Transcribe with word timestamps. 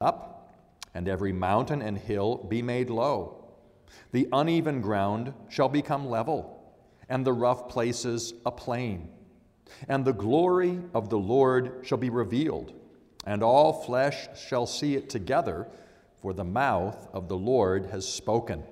up, 0.00 0.54
and 0.94 1.08
every 1.08 1.32
mountain 1.32 1.82
and 1.82 1.98
hill 1.98 2.46
be 2.48 2.62
made 2.62 2.88
low. 2.88 3.44
The 4.12 4.28
uneven 4.32 4.80
ground 4.80 5.34
shall 5.48 5.68
become 5.68 6.08
level, 6.08 6.72
and 7.08 7.26
the 7.26 7.32
rough 7.32 7.68
places 7.68 8.32
a 8.46 8.52
plain. 8.52 9.08
And 9.88 10.04
the 10.04 10.12
glory 10.12 10.80
of 10.94 11.10
the 11.10 11.18
Lord 11.18 11.80
shall 11.82 11.98
be 11.98 12.10
revealed, 12.10 12.72
and 13.26 13.42
all 13.42 13.72
flesh 13.72 14.28
shall 14.38 14.66
see 14.66 14.94
it 14.94 15.10
together, 15.10 15.66
for 16.22 16.32
the 16.32 16.44
mouth 16.44 17.08
of 17.12 17.28
the 17.28 17.36
Lord 17.36 17.86
has 17.86 18.06
spoken. 18.06 18.62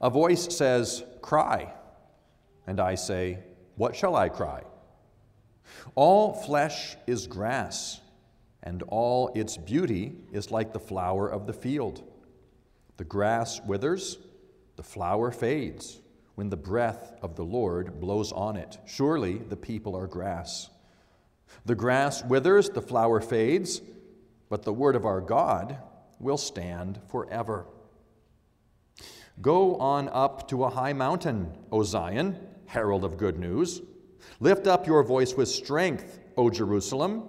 A 0.00 0.10
voice 0.10 0.52
says, 0.52 1.04
Cry. 1.22 1.72
And 2.66 2.80
I 2.80 2.96
say, 2.96 3.38
What 3.76 3.94
shall 3.94 4.16
I 4.16 4.30
cry? 4.30 4.64
All 5.94 6.32
flesh 6.32 6.96
is 7.06 7.28
grass 7.28 8.00
and 8.66 8.82
all 8.88 9.30
its 9.36 9.56
beauty 9.56 10.12
is 10.32 10.50
like 10.50 10.72
the 10.72 10.80
flower 10.80 11.28
of 11.28 11.46
the 11.46 11.52
field. 11.52 12.02
The 12.96 13.04
grass 13.04 13.60
withers, 13.64 14.18
the 14.74 14.82
flower 14.82 15.30
fades 15.30 16.00
when 16.34 16.50
the 16.50 16.56
breath 16.56 17.14
of 17.22 17.36
the 17.36 17.44
Lord 17.44 18.00
blows 18.00 18.32
on 18.32 18.56
it. 18.56 18.78
Surely 18.84 19.38
the 19.38 19.56
people 19.56 19.94
are 19.94 20.08
grass. 20.08 20.68
The 21.64 21.76
grass 21.76 22.24
withers, 22.24 22.68
the 22.68 22.82
flower 22.82 23.20
fades, 23.20 23.80
but 24.48 24.64
the 24.64 24.72
word 24.72 24.96
of 24.96 25.06
our 25.06 25.20
God 25.20 25.78
will 26.18 26.36
stand 26.36 26.98
forever. 27.08 27.66
Go 29.40 29.76
on 29.76 30.08
up 30.08 30.48
to 30.48 30.64
a 30.64 30.70
high 30.70 30.92
mountain, 30.92 31.56
O 31.70 31.84
Zion, 31.84 32.36
herald 32.66 33.04
of 33.04 33.16
good 33.16 33.38
news. 33.38 33.80
Lift 34.40 34.66
up 34.66 34.88
your 34.88 35.04
voice 35.04 35.34
with 35.34 35.48
strength, 35.48 36.18
O 36.36 36.50
Jerusalem 36.50 37.28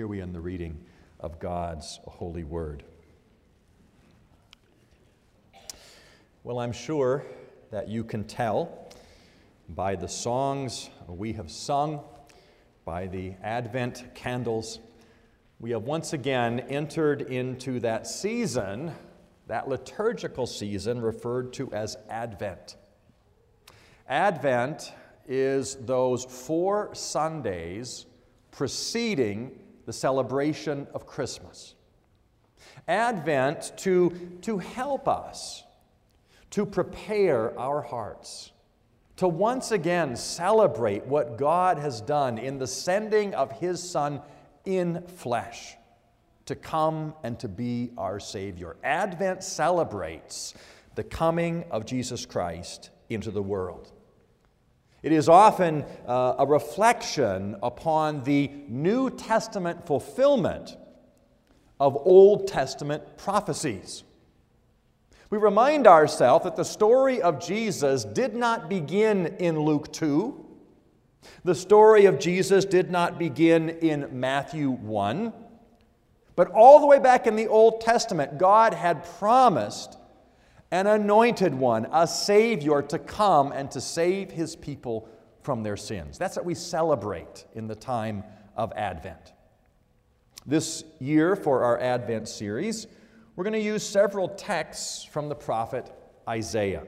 Here 0.00 0.08
we 0.08 0.22
end 0.22 0.34
the 0.34 0.40
reading 0.40 0.78
of 1.20 1.38
God's 1.38 2.00
holy 2.06 2.42
word. 2.42 2.84
Well, 6.42 6.58
I'm 6.58 6.72
sure 6.72 7.22
that 7.70 7.88
you 7.88 8.02
can 8.02 8.24
tell 8.24 8.88
by 9.68 9.96
the 9.96 10.08
songs 10.08 10.88
we 11.06 11.34
have 11.34 11.50
sung, 11.50 12.00
by 12.86 13.08
the 13.08 13.34
Advent 13.42 14.14
candles, 14.14 14.78
we 15.58 15.72
have 15.72 15.82
once 15.82 16.14
again 16.14 16.60
entered 16.60 17.20
into 17.20 17.78
that 17.80 18.06
season, 18.06 18.92
that 19.48 19.68
liturgical 19.68 20.46
season 20.46 21.02
referred 21.02 21.52
to 21.52 21.70
as 21.74 21.98
Advent. 22.08 22.78
Advent 24.08 24.94
is 25.28 25.74
those 25.74 26.24
four 26.24 26.94
Sundays 26.94 28.06
preceding 28.50 29.58
the 29.90 29.94
celebration 29.94 30.86
of 30.94 31.04
Christmas. 31.04 31.74
Advent 32.86 33.72
to, 33.78 34.38
to 34.42 34.58
help 34.58 35.08
us 35.08 35.64
to 36.50 36.64
prepare 36.64 37.58
our 37.58 37.82
hearts 37.82 38.52
to 39.16 39.26
once 39.26 39.72
again 39.72 40.14
celebrate 40.14 41.04
what 41.06 41.36
God 41.36 41.76
has 41.76 42.00
done 42.00 42.38
in 42.38 42.56
the 42.56 42.68
sending 42.68 43.34
of 43.34 43.50
His 43.50 43.82
Son 43.82 44.20
in 44.64 45.02
flesh 45.08 45.74
to 46.46 46.54
come 46.54 47.12
and 47.24 47.36
to 47.40 47.48
be 47.48 47.90
our 47.98 48.20
Savior. 48.20 48.76
Advent 48.84 49.42
celebrates 49.42 50.54
the 50.94 51.02
coming 51.02 51.64
of 51.72 51.84
Jesus 51.84 52.24
Christ 52.26 52.90
into 53.08 53.32
the 53.32 53.42
world. 53.42 53.90
It 55.02 55.12
is 55.12 55.28
often 55.28 55.84
uh, 56.06 56.34
a 56.38 56.46
reflection 56.46 57.56
upon 57.62 58.24
the 58.24 58.50
New 58.68 59.10
Testament 59.10 59.86
fulfillment 59.86 60.76
of 61.78 61.96
Old 61.96 62.46
Testament 62.46 63.16
prophecies. 63.16 64.04
We 65.30 65.38
remind 65.38 65.86
ourselves 65.86 66.44
that 66.44 66.56
the 66.56 66.64
story 66.64 67.22
of 67.22 67.40
Jesus 67.40 68.04
did 68.04 68.34
not 68.34 68.68
begin 68.68 69.36
in 69.38 69.58
Luke 69.58 69.92
2. 69.92 70.46
The 71.44 71.54
story 71.54 72.06
of 72.06 72.18
Jesus 72.18 72.64
did 72.64 72.90
not 72.90 73.18
begin 73.18 73.70
in 73.70 74.08
Matthew 74.12 74.70
1. 74.70 75.32
But 76.36 76.50
all 76.50 76.80
the 76.80 76.86
way 76.86 76.98
back 76.98 77.26
in 77.26 77.36
the 77.36 77.48
Old 77.48 77.80
Testament, 77.80 78.38
God 78.38 78.74
had 78.74 79.04
promised 79.18 79.96
an 80.70 80.86
anointed 80.86 81.54
one, 81.54 81.86
a 81.92 82.06
Savior 82.06 82.82
to 82.82 82.98
come 82.98 83.52
and 83.52 83.70
to 83.72 83.80
save 83.80 84.30
His 84.30 84.54
people 84.56 85.08
from 85.42 85.62
their 85.62 85.76
sins. 85.76 86.18
That's 86.18 86.36
what 86.36 86.44
we 86.44 86.54
celebrate 86.54 87.46
in 87.54 87.66
the 87.66 87.74
time 87.74 88.22
of 88.56 88.72
Advent. 88.76 89.32
This 90.46 90.84
year, 91.00 91.36
for 91.36 91.64
our 91.64 91.78
Advent 91.80 92.28
series, 92.28 92.86
we're 93.36 93.44
going 93.44 93.54
to 93.54 93.60
use 93.60 93.82
several 93.82 94.28
texts 94.28 95.04
from 95.04 95.28
the 95.28 95.34
prophet 95.34 95.92
Isaiah. 96.28 96.86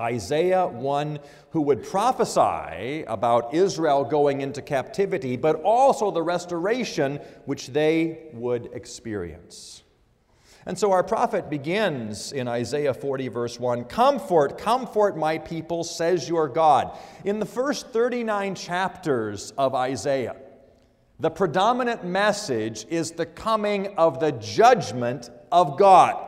Isaiah, 0.00 0.66
one 0.66 1.18
who 1.50 1.62
would 1.62 1.82
prophesy 1.82 3.04
about 3.06 3.54
Israel 3.54 4.04
going 4.04 4.42
into 4.42 4.60
captivity, 4.60 5.36
but 5.36 5.56
also 5.62 6.10
the 6.10 6.22
restoration 6.22 7.16
which 7.46 7.68
they 7.68 8.28
would 8.32 8.70
experience. 8.74 9.82
And 10.66 10.76
so 10.76 10.90
our 10.90 11.04
prophet 11.04 11.48
begins 11.48 12.32
in 12.32 12.48
Isaiah 12.48 12.92
40, 12.92 13.28
verse 13.28 13.60
1 13.60 13.84
Comfort, 13.84 14.58
comfort 14.58 15.16
my 15.16 15.38
people, 15.38 15.84
says 15.84 16.28
your 16.28 16.48
God. 16.48 16.98
In 17.24 17.38
the 17.38 17.46
first 17.46 17.90
39 17.90 18.56
chapters 18.56 19.52
of 19.56 19.76
Isaiah, 19.76 20.36
the 21.20 21.30
predominant 21.30 22.04
message 22.04 22.84
is 22.90 23.12
the 23.12 23.26
coming 23.26 23.96
of 23.96 24.18
the 24.18 24.32
judgment 24.32 25.30
of 25.52 25.78
God. 25.78 26.22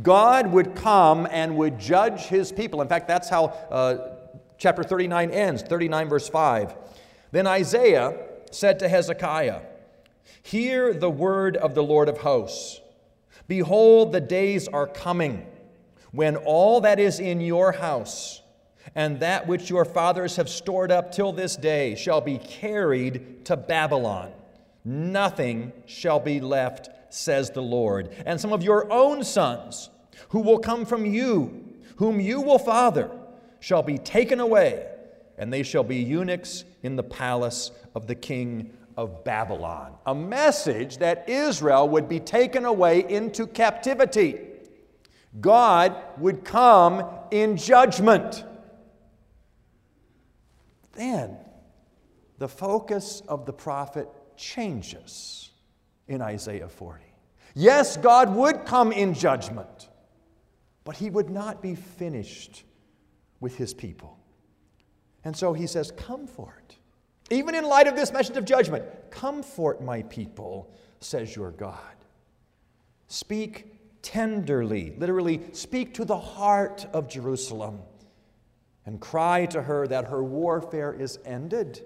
God 0.00 0.52
would 0.52 0.76
come 0.76 1.26
and 1.30 1.56
would 1.56 1.78
judge 1.78 2.22
his 2.22 2.52
people. 2.52 2.80
In 2.80 2.88
fact, 2.88 3.08
that's 3.08 3.28
how 3.28 3.46
uh, 3.70 4.14
chapter 4.56 4.82
39 4.82 5.30
ends, 5.30 5.62
39, 5.62 6.08
verse 6.08 6.28
5. 6.28 6.74
Then 7.32 7.46
Isaiah 7.46 8.16
said 8.50 8.78
to 8.78 8.88
Hezekiah, 8.88 9.60
Hear 10.42 10.94
the 10.94 11.10
word 11.10 11.56
of 11.56 11.74
the 11.74 11.82
Lord 11.82 12.08
of 12.08 12.18
hosts. 12.18 12.80
Behold, 13.46 14.12
the 14.12 14.20
days 14.20 14.68
are 14.68 14.86
coming 14.86 15.46
when 16.12 16.36
all 16.36 16.80
that 16.82 16.98
is 16.98 17.20
in 17.20 17.40
your 17.40 17.72
house 17.72 18.42
and 18.94 19.20
that 19.20 19.46
which 19.46 19.70
your 19.70 19.84
fathers 19.84 20.36
have 20.36 20.48
stored 20.48 20.90
up 20.90 21.12
till 21.12 21.32
this 21.32 21.56
day 21.56 21.94
shall 21.94 22.20
be 22.20 22.38
carried 22.38 23.44
to 23.44 23.56
Babylon. 23.56 24.32
Nothing 24.84 25.72
shall 25.86 26.20
be 26.20 26.40
left, 26.40 26.88
says 27.10 27.50
the 27.50 27.62
Lord. 27.62 28.10
And 28.24 28.40
some 28.40 28.52
of 28.52 28.62
your 28.62 28.90
own 28.90 29.24
sons, 29.24 29.90
who 30.30 30.40
will 30.40 30.58
come 30.58 30.84
from 30.84 31.06
you, 31.06 31.74
whom 31.96 32.20
you 32.20 32.40
will 32.40 32.58
father, 32.58 33.10
shall 33.60 33.82
be 33.82 33.98
taken 33.98 34.40
away, 34.40 34.86
and 35.36 35.52
they 35.52 35.62
shall 35.62 35.84
be 35.84 35.96
eunuchs 35.96 36.64
in 36.82 36.96
the 36.96 37.02
palace 37.02 37.70
of 37.94 38.06
the 38.06 38.14
king 38.14 38.72
of 38.98 39.22
Babylon. 39.22 39.94
A 40.06 40.14
message 40.14 40.98
that 40.98 41.28
Israel 41.28 41.88
would 41.88 42.08
be 42.08 42.18
taken 42.18 42.64
away 42.64 43.08
into 43.08 43.46
captivity. 43.46 44.40
God 45.40 45.94
would 46.18 46.44
come 46.44 47.06
in 47.30 47.56
judgment. 47.56 48.44
Then 50.94 51.36
the 52.38 52.48
focus 52.48 53.22
of 53.28 53.46
the 53.46 53.52
prophet 53.52 54.08
changes 54.36 55.52
in 56.08 56.20
Isaiah 56.20 56.68
40. 56.68 57.04
Yes, 57.54 57.96
God 57.96 58.34
would 58.34 58.66
come 58.66 58.90
in 58.90 59.14
judgment, 59.14 59.90
but 60.82 60.96
he 60.96 61.08
would 61.08 61.30
not 61.30 61.62
be 61.62 61.76
finished 61.76 62.64
with 63.38 63.56
his 63.56 63.74
people. 63.74 64.18
And 65.22 65.36
so 65.36 65.52
he 65.52 65.68
says, 65.68 65.92
Comfort 65.92 66.77
even 67.30 67.54
in 67.54 67.64
light 67.64 67.86
of 67.86 67.96
this 67.96 68.12
message 68.12 68.36
of 68.36 68.44
judgment, 68.44 68.84
comfort 69.10 69.82
my 69.82 70.02
people, 70.02 70.72
says 71.00 71.34
your 71.34 71.50
God. 71.50 71.78
Speak 73.08 73.74
tenderly, 74.02 74.94
literally, 74.98 75.40
speak 75.52 75.94
to 75.94 76.04
the 76.04 76.18
heart 76.18 76.86
of 76.92 77.08
Jerusalem 77.08 77.80
and 78.86 79.00
cry 79.00 79.46
to 79.46 79.62
her 79.62 79.86
that 79.86 80.06
her 80.06 80.22
warfare 80.22 80.92
is 80.92 81.18
ended, 81.24 81.82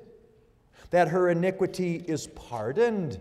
that 0.90 1.08
her 1.08 1.28
iniquity 1.28 1.96
is 2.06 2.28
pardoned, 2.28 3.18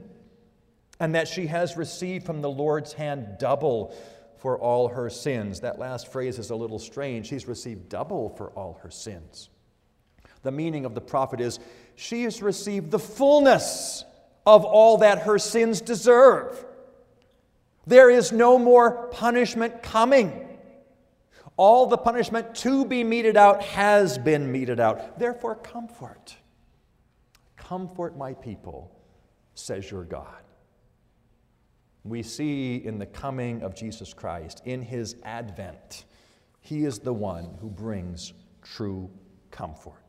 and 1.00 1.16
that 1.16 1.28
she 1.28 1.48
has 1.48 1.78
received 1.78 2.26
from 2.26 2.42
the 2.42 2.50
Lord's 2.50 2.94
hand 2.94 3.38
double 3.40 3.96
for 4.38 4.60
all 4.60 4.88
her 4.88 5.10
sins. 5.10 5.62
That 5.62 5.80
last 5.80 6.12
phrase 6.12 6.38
is 6.38 6.52
a 6.52 6.56
little 6.56 6.80
strange. 6.80 7.28
She's 7.28 7.48
received 7.48 7.90
double 7.90 8.30
for 8.30 8.52
all 8.52 8.80
her 8.84 8.92
sins. 8.92 9.50
The 10.44 10.52
meaning 10.52 10.86
of 10.86 10.96
the 10.96 11.02
prophet 11.02 11.40
is 11.40 11.60
she 11.96 12.24
has 12.24 12.42
received 12.42 12.92
the 12.92 13.00
fullness 13.00 14.04
of 14.46 14.66
all 14.66 14.98
that 14.98 15.24
her 15.24 15.38
sins 15.38 15.82
deserve. 15.82 16.66
There 17.86 18.10
is 18.10 18.32
no 18.32 18.58
more 18.58 19.08
punishment 19.12 19.84
coming. 19.84 20.48
All 21.58 21.86
the 21.86 21.98
punishment 21.98 22.56
to 22.56 22.86
be 22.86 23.04
meted 23.04 23.38
out 23.38 23.62
has 23.64 24.18
been 24.18 24.52
meted 24.52 24.80
out. 24.80 25.20
Therefore, 25.20 25.56
comfort. 25.56 26.36
Comfort 27.56 28.18
my 28.18 28.34
people, 28.34 28.92
says 29.54 29.92
your 29.92 30.04
God 30.04 30.42
we 32.04 32.24
see 32.24 32.78
in 32.78 32.98
the 32.98 33.06
coming 33.06 33.62
of 33.62 33.76
Jesus 33.76 34.14
Christ, 34.14 34.62
in 34.66 34.82
his 34.82 35.16
advent, 35.24 36.06
he 36.60 36.86
is 36.86 37.00
the 37.00 37.14
one 37.14 37.58
who 37.60 37.70
brings 37.70 38.34
true 38.62 39.10
comfort. 39.52 40.01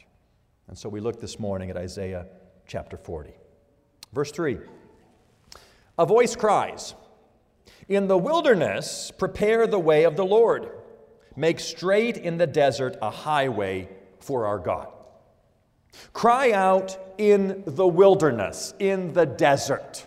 And 0.69 0.79
so 0.79 0.89
we 0.89 1.01
look 1.01 1.21
this 1.21 1.39
morning 1.39 1.71
at 1.71 1.77
Isaiah 1.77 2.27
chapter 2.67 2.97
40. 2.97 3.33
Verse 4.13 4.31
3 4.31 4.59
A 5.99 6.07
voice 6.07 6.37
cries, 6.37 6.95
In 7.89 8.09
the 8.09 8.19
wilderness, 8.19 9.13
prepare 9.17 9.67
the 9.67 9.79
way 9.79 10.05
of 10.05 10.17
the 10.17 10.25
Lord, 10.25 10.71
make 11.37 11.61
straight 11.61 12.17
in 12.17 12.39
the 12.39 12.47
desert 12.47 12.97
a 13.03 13.11
highway 13.11 13.89
for 14.21 14.47
our 14.47 14.59
God. 14.59 14.89
Cry 16.13 16.53
out 16.53 16.97
in 17.19 17.63
the 17.67 17.87
wilderness, 17.87 18.75
in 18.79 19.13
the 19.13 19.27
desert. 19.27 20.07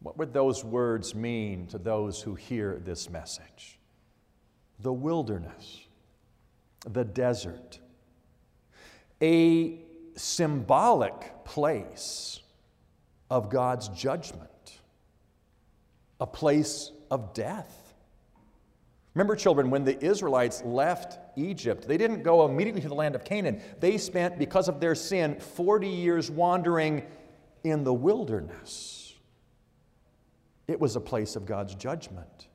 What 0.00 0.18
would 0.18 0.32
those 0.32 0.64
words 0.64 1.14
mean 1.14 1.66
to 1.68 1.78
those 1.78 2.20
who 2.20 2.34
hear 2.34 2.78
this 2.78 3.08
message? 3.08 3.78
The 4.80 4.92
wilderness, 4.92 5.86
the 6.86 7.04
desert, 7.04 7.80
a 9.24 9.78
symbolic 10.16 11.44
place 11.46 12.40
of 13.30 13.48
God's 13.48 13.88
judgment, 13.88 14.80
a 16.20 16.26
place 16.26 16.92
of 17.10 17.32
death. 17.32 17.94
Remember, 19.14 19.34
children, 19.34 19.70
when 19.70 19.84
the 19.84 19.98
Israelites 20.04 20.62
left 20.62 21.18
Egypt, 21.38 21.88
they 21.88 21.96
didn't 21.96 22.22
go 22.22 22.44
immediately 22.44 22.82
to 22.82 22.88
the 22.88 22.94
land 22.94 23.14
of 23.14 23.24
Canaan. 23.24 23.62
They 23.80 23.96
spent, 23.96 24.38
because 24.38 24.68
of 24.68 24.78
their 24.78 24.94
sin, 24.94 25.40
40 25.40 25.88
years 25.88 26.30
wandering 26.30 27.06
in 27.62 27.82
the 27.82 27.94
wilderness. 27.94 29.14
It 30.68 30.78
was 30.78 30.96
a 30.96 31.00
place 31.00 31.34
of 31.34 31.46
God's 31.46 31.74
judgment. 31.74 32.48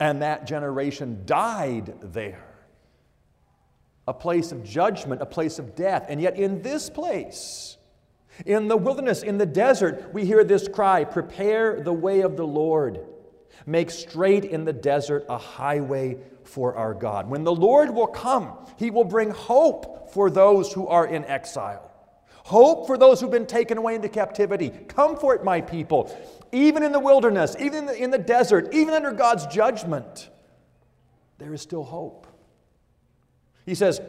And 0.00 0.22
that 0.22 0.44
generation 0.44 1.22
died 1.24 1.94
there. 2.00 2.47
A 4.08 4.14
place 4.14 4.52
of 4.52 4.64
judgment, 4.64 5.20
a 5.20 5.26
place 5.26 5.58
of 5.58 5.74
death. 5.74 6.06
And 6.08 6.20
yet, 6.20 6.38
in 6.38 6.62
this 6.62 6.88
place, 6.88 7.76
in 8.46 8.68
the 8.68 8.76
wilderness, 8.76 9.22
in 9.22 9.36
the 9.36 9.46
desert, 9.46 10.14
we 10.14 10.24
hear 10.24 10.44
this 10.44 10.66
cry 10.68 11.04
Prepare 11.04 11.82
the 11.82 11.92
way 11.92 12.20
of 12.20 12.36
the 12.36 12.46
Lord. 12.46 13.04
Make 13.66 13.90
straight 13.90 14.44
in 14.44 14.64
the 14.64 14.72
desert 14.72 15.26
a 15.28 15.36
highway 15.36 16.16
for 16.44 16.74
our 16.76 16.94
God. 16.94 17.28
When 17.28 17.44
the 17.44 17.54
Lord 17.54 17.90
will 17.90 18.06
come, 18.06 18.56
he 18.78 18.90
will 18.90 19.04
bring 19.04 19.30
hope 19.30 20.10
for 20.12 20.30
those 20.30 20.72
who 20.72 20.86
are 20.86 21.06
in 21.06 21.24
exile. 21.26 21.84
Hope 22.44 22.86
for 22.86 22.96
those 22.96 23.20
who've 23.20 23.30
been 23.30 23.44
taken 23.44 23.76
away 23.76 23.94
into 23.94 24.08
captivity. 24.08 24.70
Comfort 24.70 25.44
my 25.44 25.60
people, 25.60 26.16
even 26.50 26.82
in 26.82 26.92
the 26.92 27.00
wilderness, 27.00 27.54
even 27.60 27.80
in 27.80 27.86
the, 27.86 28.02
in 28.04 28.10
the 28.10 28.18
desert, 28.18 28.72
even 28.72 28.94
under 28.94 29.12
God's 29.12 29.46
judgment. 29.48 30.30
There 31.36 31.52
is 31.52 31.60
still 31.60 31.84
hope. 31.84 32.26
He 33.68 33.74
says, 33.74 34.00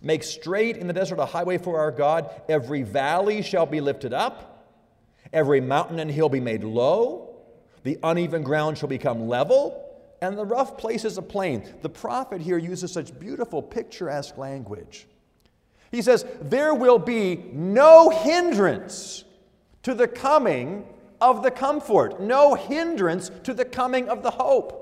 Make 0.00 0.22
straight 0.22 0.78
in 0.78 0.86
the 0.86 0.94
desert 0.94 1.18
a 1.18 1.26
highway 1.26 1.58
for 1.58 1.78
our 1.78 1.90
God. 1.90 2.30
Every 2.48 2.82
valley 2.82 3.42
shall 3.42 3.66
be 3.66 3.82
lifted 3.82 4.14
up, 4.14 4.66
every 5.30 5.60
mountain 5.60 5.98
and 5.98 6.10
hill 6.10 6.30
be 6.30 6.40
made 6.40 6.64
low, 6.64 7.36
the 7.82 7.98
uneven 8.02 8.42
ground 8.42 8.78
shall 8.78 8.88
become 8.88 9.28
level, 9.28 9.78
and 10.22 10.38
the 10.38 10.44
rough 10.44 10.78
places 10.78 11.18
a 11.18 11.22
plain. 11.22 11.62
The 11.82 11.90
prophet 11.90 12.40
here 12.40 12.56
uses 12.56 12.92
such 12.92 13.16
beautiful 13.18 13.60
picturesque 13.60 14.38
language. 14.38 15.06
He 15.90 16.00
says, 16.00 16.24
There 16.40 16.74
will 16.74 16.98
be 16.98 17.36
no 17.52 18.08
hindrance 18.08 19.24
to 19.82 19.94
the 19.94 20.08
coming 20.08 20.86
of 21.20 21.42
the 21.42 21.50
comfort, 21.50 22.20
no 22.20 22.54
hindrance 22.54 23.30
to 23.44 23.52
the 23.52 23.66
coming 23.66 24.08
of 24.08 24.22
the 24.22 24.30
hope. 24.30 24.81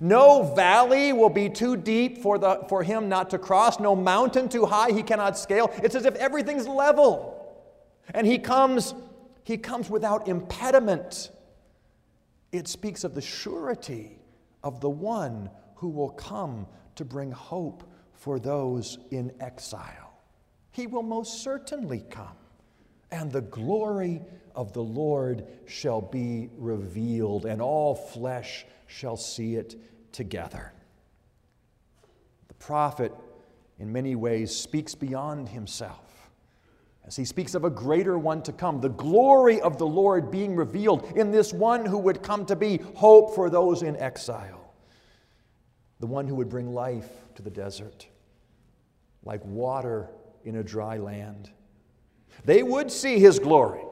No 0.00 0.42
valley 0.54 1.12
will 1.12 1.28
be 1.28 1.50
too 1.50 1.76
deep 1.76 2.22
for, 2.22 2.38
the, 2.38 2.64
for 2.70 2.82
him 2.82 3.10
not 3.10 3.28
to 3.30 3.38
cross, 3.38 3.78
no 3.78 3.94
mountain 3.94 4.48
too 4.48 4.64
high 4.64 4.90
he 4.90 5.02
cannot 5.02 5.38
scale. 5.38 5.70
It's 5.82 5.94
as 5.94 6.06
if 6.06 6.14
everything's 6.14 6.66
level. 6.66 7.36
And 8.14 8.26
he 8.26 8.38
comes, 8.38 8.94
he 9.44 9.58
comes 9.58 9.90
without 9.90 10.26
impediment. 10.26 11.30
It 12.50 12.66
speaks 12.66 13.04
of 13.04 13.14
the 13.14 13.20
surety 13.20 14.18
of 14.64 14.80
the 14.80 14.90
one 14.90 15.50
who 15.74 15.88
will 15.88 16.10
come 16.10 16.66
to 16.94 17.04
bring 17.04 17.30
hope 17.30 17.84
for 18.14 18.38
those 18.38 18.98
in 19.10 19.32
exile. 19.40 20.14
He 20.72 20.86
will 20.86 21.02
most 21.02 21.42
certainly 21.42 22.04
come, 22.10 22.36
and 23.12 23.30
the 23.30 23.40
glory 23.40 24.22
of 24.54 24.72
the 24.72 24.82
Lord 24.82 25.46
shall 25.66 26.00
be 26.00 26.50
revealed, 26.56 27.46
and 27.46 27.62
all 27.62 27.94
flesh 27.94 28.66
shall 28.86 29.16
see 29.16 29.56
it 29.56 29.76
together. 30.12 30.72
The 32.48 32.54
prophet, 32.54 33.12
in 33.78 33.92
many 33.92 34.14
ways, 34.16 34.54
speaks 34.54 34.94
beyond 34.94 35.48
himself 35.48 36.10
as 37.10 37.16
he 37.16 37.24
speaks 37.24 37.54
of 37.54 37.64
a 37.64 37.70
greater 37.70 38.18
one 38.18 38.40
to 38.42 38.52
come, 38.52 38.80
the 38.80 38.88
glory 38.88 39.60
of 39.60 39.78
the 39.78 39.86
Lord 39.86 40.30
being 40.30 40.54
revealed 40.54 41.04
in 41.16 41.32
this 41.32 41.52
one 41.52 41.84
who 41.84 41.98
would 41.98 42.22
come 42.22 42.46
to 42.46 42.54
be 42.54 42.78
hope 42.94 43.34
for 43.34 43.50
those 43.50 43.82
in 43.82 43.96
exile, 43.96 44.72
the 45.98 46.06
one 46.06 46.28
who 46.28 46.36
would 46.36 46.48
bring 46.48 46.72
life 46.72 47.08
to 47.34 47.42
the 47.42 47.50
desert, 47.50 48.06
like 49.24 49.44
water 49.44 50.08
in 50.44 50.56
a 50.56 50.62
dry 50.62 50.98
land. 50.98 51.50
They 52.44 52.62
would 52.62 52.90
see 52.90 53.18
his 53.18 53.38
glory. 53.38 53.82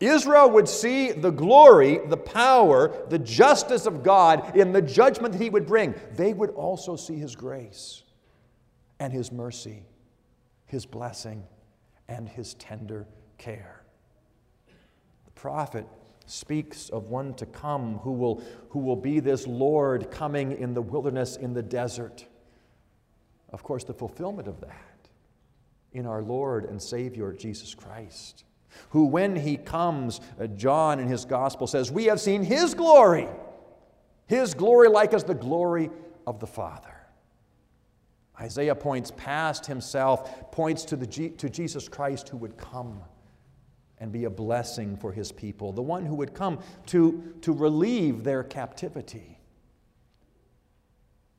Israel 0.00 0.50
would 0.50 0.68
see 0.68 1.10
the 1.10 1.30
glory, 1.30 1.98
the 2.06 2.16
power, 2.16 2.94
the 3.08 3.18
justice 3.18 3.84
of 3.84 4.02
God 4.02 4.56
in 4.56 4.72
the 4.72 4.82
judgment 4.82 5.32
that 5.32 5.42
he 5.42 5.50
would 5.50 5.66
bring. 5.66 5.94
They 6.14 6.32
would 6.32 6.50
also 6.50 6.94
see 6.94 7.16
his 7.16 7.34
grace 7.34 8.04
and 9.00 9.12
his 9.12 9.32
mercy, 9.32 9.82
his 10.66 10.86
blessing, 10.86 11.44
and 12.08 12.28
his 12.28 12.54
tender 12.54 13.06
care. 13.38 13.82
The 15.24 15.32
prophet 15.32 15.86
speaks 16.26 16.90
of 16.90 17.06
one 17.06 17.34
to 17.34 17.46
come 17.46 17.98
who 17.98 18.12
will, 18.12 18.42
who 18.70 18.78
will 18.78 18.96
be 18.96 19.18
this 19.18 19.46
Lord 19.46 20.10
coming 20.10 20.52
in 20.52 20.74
the 20.74 20.82
wilderness, 20.82 21.36
in 21.36 21.54
the 21.54 21.62
desert. 21.62 22.24
Of 23.50 23.62
course, 23.64 23.82
the 23.82 23.94
fulfillment 23.94 24.46
of 24.46 24.60
that 24.60 24.97
in 25.98 26.06
our 26.06 26.22
Lord 26.22 26.64
and 26.64 26.80
Savior 26.80 27.32
Jesus 27.32 27.74
Christ, 27.74 28.44
who, 28.90 29.04
when 29.06 29.34
he 29.34 29.56
comes, 29.56 30.20
uh, 30.40 30.46
John 30.46 31.00
in 31.00 31.08
his 31.08 31.24
gospel 31.24 31.66
says, 31.66 31.90
We 31.90 32.04
have 32.04 32.20
seen 32.20 32.42
his 32.42 32.74
glory, 32.74 33.28
his 34.26 34.54
glory 34.54 34.88
like 34.88 35.12
as 35.12 35.24
the 35.24 35.34
glory 35.34 35.90
of 36.26 36.38
the 36.38 36.46
Father. 36.46 36.94
Isaiah 38.40 38.76
points 38.76 39.10
past 39.16 39.66
himself, 39.66 40.52
points 40.52 40.84
to, 40.86 40.96
the 40.96 41.06
to 41.06 41.50
Jesus 41.50 41.88
Christ 41.88 42.28
who 42.28 42.36
would 42.36 42.56
come 42.56 43.00
and 43.98 44.12
be 44.12 44.24
a 44.24 44.30
blessing 44.30 44.96
for 44.96 45.10
his 45.10 45.32
people, 45.32 45.72
the 45.72 45.82
one 45.82 46.06
who 46.06 46.14
would 46.14 46.32
come 46.32 46.60
to, 46.86 47.34
to 47.40 47.52
relieve 47.52 48.22
their 48.22 48.44
captivity, 48.44 49.40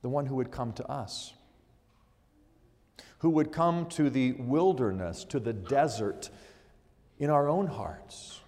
the 0.02 0.10
one 0.10 0.26
who 0.26 0.36
would 0.36 0.52
come 0.52 0.74
to 0.74 0.86
us 0.92 1.34
who 3.20 3.30
would 3.30 3.52
come 3.52 3.86
to 3.86 4.10
the 4.10 4.34
wilderness, 4.34 5.24
to 5.26 5.40
the 5.40 5.54
desert 5.54 6.30
in 7.20 7.30
our 7.30 7.48
own 7.50 7.68
hearts, 7.68 8.40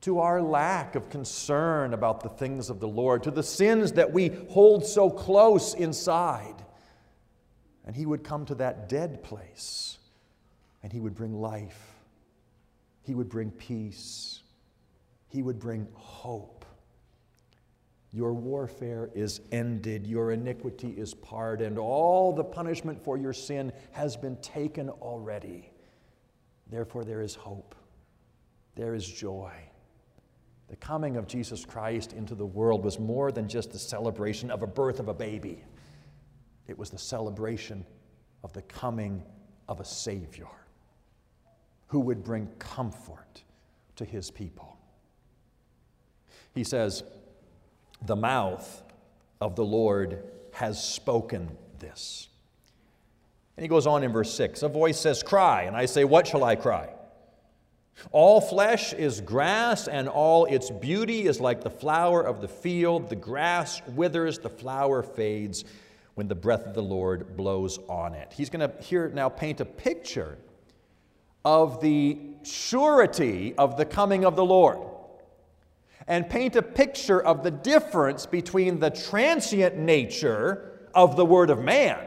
to 0.00 0.18
our 0.18 0.42
lack 0.42 0.94
of 0.94 1.08
concern 1.08 1.94
about 1.94 2.20
the 2.20 2.28
things 2.28 2.68
of 2.68 2.80
the 2.80 2.88
Lord, 2.88 3.22
to 3.22 3.30
the 3.30 3.42
sins 3.42 3.92
that 3.92 4.12
we 4.12 4.28
hold 4.50 4.84
so 4.84 5.08
close 5.08 5.74
inside. 5.74 6.64
And 7.86 7.94
He 7.94 8.06
would 8.06 8.24
come 8.24 8.44
to 8.46 8.54
that 8.56 8.88
dead 8.88 9.22
place 9.22 9.98
and 10.82 10.92
He 10.92 11.00
would 11.00 11.14
bring 11.14 11.34
life, 11.34 11.94
He 13.02 13.14
would 13.14 13.28
bring 13.28 13.50
peace, 13.50 14.42
He 15.28 15.42
would 15.42 15.60
bring 15.60 15.86
hope. 15.94 16.59
Your 18.12 18.32
warfare 18.32 19.08
is 19.14 19.40
ended, 19.52 20.06
your 20.06 20.32
iniquity 20.32 20.90
is 20.90 21.14
pardoned, 21.14 21.78
all 21.78 22.32
the 22.32 22.42
punishment 22.42 23.02
for 23.02 23.16
your 23.16 23.32
sin 23.32 23.72
has 23.92 24.16
been 24.16 24.36
taken 24.38 24.88
already. 24.90 25.70
Therefore, 26.68 27.04
there 27.04 27.22
is 27.22 27.34
hope. 27.34 27.74
there 28.76 28.94
is 28.94 29.06
joy. 29.06 29.52
The 30.68 30.76
coming 30.76 31.16
of 31.16 31.26
Jesus 31.26 31.64
Christ 31.64 32.12
into 32.12 32.34
the 32.34 32.46
world 32.46 32.84
was 32.84 32.98
more 32.98 33.32
than 33.32 33.48
just 33.48 33.72
the 33.72 33.78
celebration 33.78 34.50
of 34.50 34.62
a 34.62 34.66
birth 34.66 35.00
of 35.00 35.08
a 35.08 35.14
baby, 35.14 35.64
it 36.68 36.78
was 36.78 36.90
the 36.90 36.98
celebration 36.98 37.84
of 38.44 38.52
the 38.52 38.62
coming 38.62 39.22
of 39.68 39.80
a 39.80 39.84
Savior 39.84 40.46
who 41.88 42.00
would 42.00 42.22
bring 42.22 42.46
comfort 42.58 43.42
to 43.96 44.04
his 44.04 44.30
people. 44.30 44.76
He 46.54 46.64
says, 46.64 47.02
The 48.06 48.16
mouth 48.16 48.82
of 49.40 49.56
the 49.56 49.64
Lord 49.64 50.22
has 50.52 50.82
spoken 50.82 51.56
this. 51.78 52.28
And 53.56 53.64
he 53.64 53.68
goes 53.68 53.86
on 53.86 54.02
in 54.02 54.12
verse 54.12 54.32
6 54.34 54.62
A 54.62 54.68
voice 54.68 54.98
says, 54.98 55.22
Cry. 55.22 55.62
And 55.62 55.76
I 55.76 55.86
say, 55.86 56.04
What 56.04 56.26
shall 56.26 56.44
I 56.44 56.56
cry? 56.56 56.90
All 58.12 58.40
flesh 58.40 58.94
is 58.94 59.20
grass, 59.20 59.86
and 59.86 60.08
all 60.08 60.46
its 60.46 60.70
beauty 60.70 61.26
is 61.26 61.38
like 61.38 61.62
the 61.62 61.70
flower 61.70 62.22
of 62.22 62.40
the 62.40 62.48
field. 62.48 63.10
The 63.10 63.16
grass 63.16 63.82
withers, 63.88 64.38
the 64.38 64.48
flower 64.48 65.02
fades 65.02 65.64
when 66.14 66.26
the 66.26 66.34
breath 66.34 66.66
of 66.66 66.74
the 66.74 66.82
Lord 66.82 67.36
blows 67.36 67.78
on 67.88 68.14
it. 68.14 68.32
He's 68.34 68.48
going 68.50 68.68
to 68.68 68.82
here 68.82 69.08
now 69.08 69.28
paint 69.28 69.60
a 69.60 69.64
picture 69.66 70.38
of 71.44 71.80
the 71.80 72.18
surety 72.42 73.54
of 73.56 73.76
the 73.76 73.84
coming 73.84 74.24
of 74.24 74.36
the 74.36 74.44
Lord 74.44 74.78
and 76.10 76.28
paint 76.28 76.56
a 76.56 76.62
picture 76.62 77.22
of 77.22 77.44
the 77.44 77.52
difference 77.52 78.26
between 78.26 78.80
the 78.80 78.90
transient 78.90 79.76
nature 79.76 80.88
of 80.92 81.14
the 81.14 81.24
Word 81.24 81.50
of 81.50 81.60
man 81.60 82.04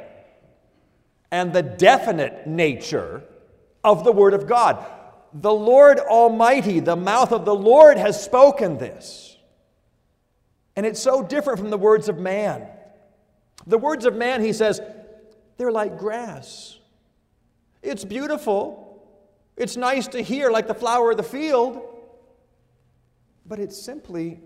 and 1.32 1.54
the 1.54 1.64
definite 1.64 2.46
nature 2.46 3.24
of 3.82 4.04
the 4.04 4.12
Word 4.12 4.34
of 4.34 4.46
God. 4.46 4.86
The 5.34 5.54
Lord 5.54 6.00
Almighty, 6.00 6.82
the 6.82 6.98
mouth 6.98 7.32
of 7.32 7.46
the 7.46 7.56
Lord, 7.56 7.98
has 7.98 8.22
spoken 8.22 8.78
this. 8.78 9.38
And 10.76 10.86
it's 10.86 11.02
so 11.02 11.24
different 11.24 11.60
from 11.60 11.70
the 11.70 11.78
words 11.78 12.10
of 12.10 12.20
man. 12.20 12.68
The 13.68 13.78
words 13.78 14.04
of 14.04 14.18
man, 14.18 14.42
he 14.42 14.52
says, 14.52 14.82
they're 15.56 15.72
like 15.72 15.98
grass. 15.98 16.78
It's 17.82 18.04
beautiful. 18.04 19.02
It's 19.56 19.78
nice 19.78 20.08
to 20.10 20.22
hear, 20.22 20.52
like 20.52 20.68
the 20.68 20.76
flower 20.76 21.12
of 21.12 21.18
the 21.18 21.24
field, 21.24 21.93
but 23.46 23.60
it 23.60 23.74
simply 23.74 24.42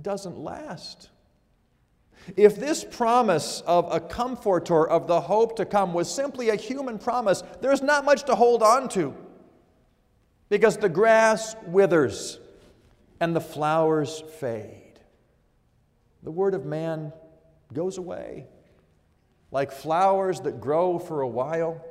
doesn't 0.00 0.38
last. 0.38 1.10
If 2.36 2.56
this 2.56 2.84
promise 2.84 3.62
of 3.66 3.92
a 3.92 4.00
comforter 4.00 4.88
of 4.88 5.06
the 5.06 5.20
hope 5.20 5.56
to 5.56 5.64
come 5.64 5.94
was 5.94 6.10
simply 6.12 6.48
a 6.48 6.56
human 6.56 6.98
promise, 6.98 7.42
there's 7.60 7.82
not 7.82 8.04
much 8.04 8.24
to 8.24 8.34
hold 8.34 8.62
on 8.62 8.88
to 8.90 9.14
because 10.48 10.76
the 10.76 10.88
grass 10.88 11.54
withers 11.66 12.38
and 13.20 13.34
the 13.34 13.40
flowers 13.40 14.22
fade. 14.38 15.00
The 16.22 16.30
word 16.30 16.54
of 16.54 16.64
man 16.64 17.12
goes 17.72 17.98
away. 17.98 18.46
Like 19.52 19.70
flowers 19.70 20.40
that 20.40 20.60
grow 20.60 20.98
for 20.98 21.20
a 21.20 21.28
while 21.28 21.84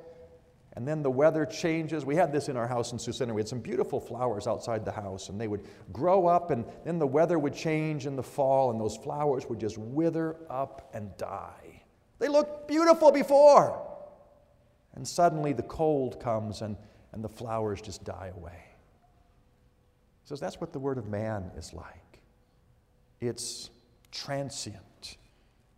and 0.75 0.87
then 0.87 1.01
the 1.01 1.11
weather 1.11 1.45
changes. 1.45 2.05
We 2.05 2.15
had 2.15 2.33
this 2.33 2.49
in 2.49 2.57
our 2.57 2.67
house 2.67 2.91
in 2.91 2.99
Sioux 2.99 3.13
Center. 3.13 3.33
We 3.33 3.41
had 3.41 3.47
some 3.47 3.59
beautiful 3.59 3.99
flowers 3.99 4.45
outside 4.45 4.83
the 4.83 4.91
house, 4.91 5.29
and 5.29 5.39
they 5.39 5.47
would 5.47 5.63
grow 5.93 6.27
up, 6.27 6.51
and 6.51 6.65
then 6.83 6.99
the 6.99 7.07
weather 7.07 7.39
would 7.39 7.55
change 7.55 8.05
in 8.05 8.15
the 8.15 8.23
fall, 8.23 8.71
and 8.71 8.79
those 8.79 8.97
flowers 8.97 9.45
would 9.47 9.59
just 9.59 9.77
wither 9.77 10.35
up 10.49 10.89
and 10.93 11.15
die. 11.17 11.83
They 12.19 12.27
looked 12.27 12.67
beautiful 12.67 13.11
before. 13.11 13.81
And 14.95 15.07
suddenly 15.07 15.53
the 15.53 15.63
cold 15.63 16.19
comes, 16.19 16.61
and, 16.61 16.75
and 17.13 17.23
the 17.23 17.29
flowers 17.29 17.81
just 17.81 18.03
die 18.03 18.31
away. 18.35 18.61
He 20.23 20.29
says 20.29 20.39
that's 20.39 20.59
what 20.59 20.73
the 20.73 20.79
Word 20.79 20.97
of 20.97 21.07
man 21.07 21.51
is 21.57 21.73
like 21.73 22.05
it's 23.21 23.69
transient, 24.11 25.17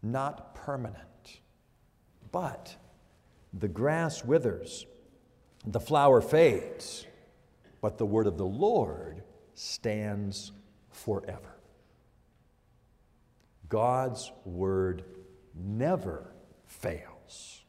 not 0.01 0.55
permanent. 0.55 1.41
But 2.31 2.75
the 3.59 3.67
grass 3.67 4.23
withers, 4.23 4.85
the 5.65 5.79
flower 5.79 6.21
fades, 6.21 7.05
but 7.81 7.97
the 7.97 8.05
word 8.05 8.27
of 8.27 8.37
the 8.37 8.45
Lord 8.45 9.23
stands 9.53 10.51
forever. 10.91 11.55
God's 13.69 14.31
word 14.45 15.03
never 15.53 16.31
fails. 16.65 17.63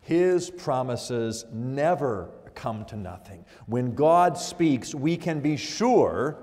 His 0.00 0.50
promises 0.50 1.44
never 1.52 2.30
come 2.54 2.84
to 2.86 2.96
nothing. 2.96 3.44
When 3.66 3.94
God 3.94 4.38
speaks, 4.38 4.94
we 4.94 5.16
can 5.16 5.40
be 5.40 5.56
sure 5.56 6.38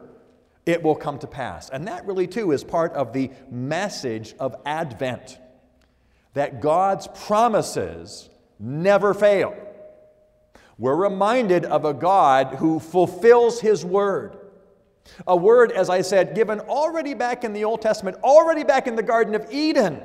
it 0.66 0.82
will 0.82 0.96
come 0.96 1.20
to 1.20 1.28
pass. 1.28 1.70
And 1.70 1.88
that 1.88 2.06
really, 2.06 2.28
too, 2.28 2.52
is 2.52 2.64
part 2.64 2.94
of 2.94 3.14
the 3.14 3.32
message 3.50 4.36
of 4.40 4.56
Advent 4.66 5.40
that 6.34 6.62
God's 6.62 7.08
promises 7.08 8.30
never 8.60 9.14
fail. 9.14 9.56
We're 10.78 10.96
reminded 10.96 11.66
of 11.66 11.86
a 11.86 11.94
God 11.94 12.56
who 12.56 12.80
fulfills 12.80 13.62
His 13.62 13.86
word. 13.86 14.38
A 15.28 15.36
word, 15.36 15.72
as 15.72 15.90
I 15.90 16.02
said, 16.02 16.34
given 16.34 16.60
already 16.62 17.14
back 17.14 17.44
in 17.44 17.54
the 17.54 17.66
Old 17.66 17.82
Testament, 17.82 18.18
already 18.24 18.64
back 18.64 18.88
in 18.88 18.96
the 18.96 19.04
Garden 19.04 19.36
of 19.36 19.46
Eden. 19.52 20.02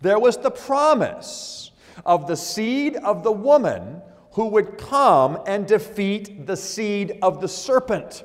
There 0.00 0.18
was 0.18 0.36
the 0.36 0.50
promise 0.50 1.72
of 2.04 2.26
the 2.26 2.36
seed 2.36 2.96
of 2.96 3.24
the 3.24 3.32
woman 3.32 4.02
who 4.32 4.46
would 4.48 4.78
come 4.78 5.38
and 5.46 5.66
defeat 5.66 6.46
the 6.46 6.56
seed 6.56 7.18
of 7.22 7.40
the 7.40 7.48
serpent. 7.48 8.24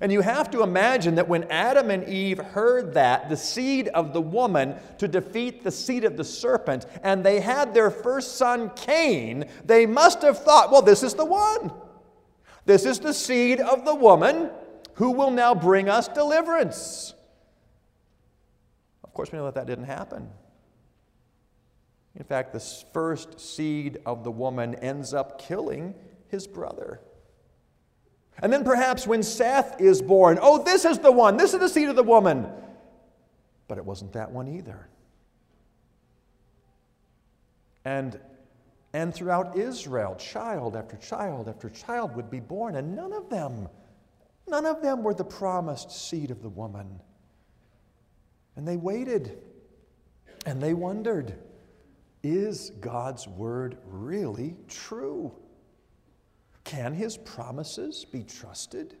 And 0.00 0.12
you 0.12 0.20
have 0.20 0.50
to 0.52 0.62
imagine 0.62 1.16
that 1.16 1.28
when 1.28 1.44
Adam 1.44 1.90
and 1.90 2.08
Eve 2.08 2.38
heard 2.38 2.94
that, 2.94 3.28
the 3.28 3.36
seed 3.36 3.88
of 3.88 4.12
the 4.12 4.20
woman 4.20 4.76
to 4.98 5.08
defeat 5.08 5.64
the 5.64 5.72
seed 5.72 6.04
of 6.04 6.16
the 6.16 6.24
serpent, 6.24 6.86
and 7.02 7.24
they 7.24 7.40
had 7.40 7.74
their 7.74 7.90
first 7.90 8.36
son 8.36 8.70
Cain, 8.76 9.46
they 9.64 9.86
must 9.86 10.22
have 10.22 10.38
thought, 10.38 10.70
well, 10.70 10.82
this 10.82 11.02
is 11.02 11.14
the 11.14 11.24
one. 11.24 11.72
This 12.64 12.84
is 12.84 13.00
the 13.00 13.14
seed 13.14 13.60
of 13.60 13.84
the 13.84 13.94
woman 13.94 14.50
who 14.94 15.10
will 15.10 15.30
now 15.30 15.54
bring 15.54 15.88
us 15.88 16.06
deliverance. 16.06 17.14
Of 19.02 19.12
course, 19.14 19.32
we 19.32 19.38
know 19.38 19.46
that 19.46 19.54
that 19.54 19.66
didn't 19.66 19.86
happen. 19.86 20.28
In 22.14 22.24
fact, 22.24 22.52
the 22.52 22.60
first 22.92 23.40
seed 23.40 23.98
of 24.04 24.22
the 24.22 24.30
woman 24.30 24.74
ends 24.76 25.14
up 25.14 25.40
killing 25.40 25.94
his 26.28 26.46
brother. 26.46 27.00
And 28.40 28.52
then 28.52 28.64
perhaps 28.64 29.06
when 29.06 29.22
Seth 29.22 29.80
is 29.80 30.00
born, 30.00 30.38
oh, 30.40 30.62
this 30.62 30.84
is 30.84 30.98
the 30.98 31.10
one, 31.10 31.36
this 31.36 31.54
is 31.54 31.60
the 31.60 31.68
seed 31.68 31.88
of 31.88 31.96
the 31.96 32.02
woman. 32.02 32.48
But 33.66 33.78
it 33.78 33.84
wasn't 33.84 34.12
that 34.12 34.30
one 34.30 34.48
either. 34.48 34.88
And, 37.84 38.18
and 38.92 39.12
throughout 39.12 39.56
Israel, 39.56 40.14
child 40.16 40.76
after 40.76 40.96
child 40.96 41.48
after 41.48 41.68
child 41.70 42.14
would 42.16 42.30
be 42.30 42.40
born, 42.40 42.76
and 42.76 42.94
none 42.94 43.12
of 43.12 43.28
them, 43.28 43.68
none 44.46 44.66
of 44.66 44.82
them 44.82 45.02
were 45.02 45.14
the 45.14 45.24
promised 45.24 45.90
seed 45.90 46.30
of 46.30 46.42
the 46.42 46.48
woman. 46.48 47.00
And 48.56 48.66
they 48.66 48.76
waited 48.76 49.38
and 50.46 50.60
they 50.60 50.74
wondered 50.74 51.38
is 52.22 52.70
God's 52.80 53.28
word 53.28 53.78
really 53.86 54.56
true? 54.66 55.32
Can 56.68 56.92
his 56.92 57.16
promises 57.16 58.04
be 58.04 58.22
trusted? 58.22 58.94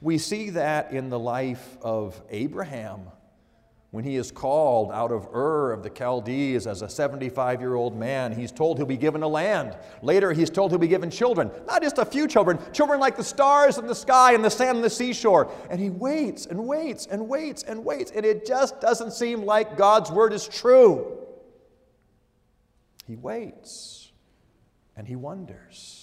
We 0.00 0.16
see 0.16 0.50
that 0.50 0.92
in 0.92 1.10
the 1.10 1.18
life 1.18 1.76
of 1.82 2.22
Abraham 2.30 3.00
when 3.90 4.04
he 4.04 4.14
is 4.14 4.30
called 4.30 4.92
out 4.92 5.10
of 5.10 5.26
Ur 5.34 5.72
of 5.72 5.82
the 5.82 5.90
Chaldees 5.90 6.68
as 6.68 6.82
a 6.82 6.88
75 6.88 7.60
year 7.60 7.74
old 7.74 7.96
man. 7.96 8.30
He's 8.30 8.52
told 8.52 8.76
he'll 8.76 8.86
be 8.86 8.96
given 8.96 9.24
a 9.24 9.26
land. 9.26 9.76
Later, 10.02 10.32
he's 10.32 10.50
told 10.50 10.70
he'll 10.70 10.78
be 10.78 10.86
given 10.86 11.10
children. 11.10 11.50
Not 11.66 11.82
just 11.82 11.98
a 11.98 12.04
few 12.04 12.28
children, 12.28 12.60
children 12.72 13.00
like 13.00 13.16
the 13.16 13.24
stars 13.24 13.76
in 13.76 13.88
the 13.88 13.94
sky 13.96 14.32
and 14.32 14.44
the 14.44 14.50
sand 14.50 14.76
on 14.76 14.82
the 14.82 14.88
seashore. 14.88 15.50
And 15.68 15.80
he 15.80 15.90
waits 15.90 16.46
and 16.46 16.64
waits 16.64 17.06
and 17.06 17.28
waits 17.28 17.64
and 17.64 17.84
waits, 17.84 18.12
and 18.12 18.24
it 18.24 18.46
just 18.46 18.80
doesn't 18.80 19.14
seem 19.14 19.42
like 19.42 19.76
God's 19.76 20.12
word 20.12 20.32
is 20.32 20.46
true. 20.46 21.26
He 23.08 23.16
waits 23.16 24.12
and 24.96 25.08
he 25.08 25.16
wonders. 25.16 25.99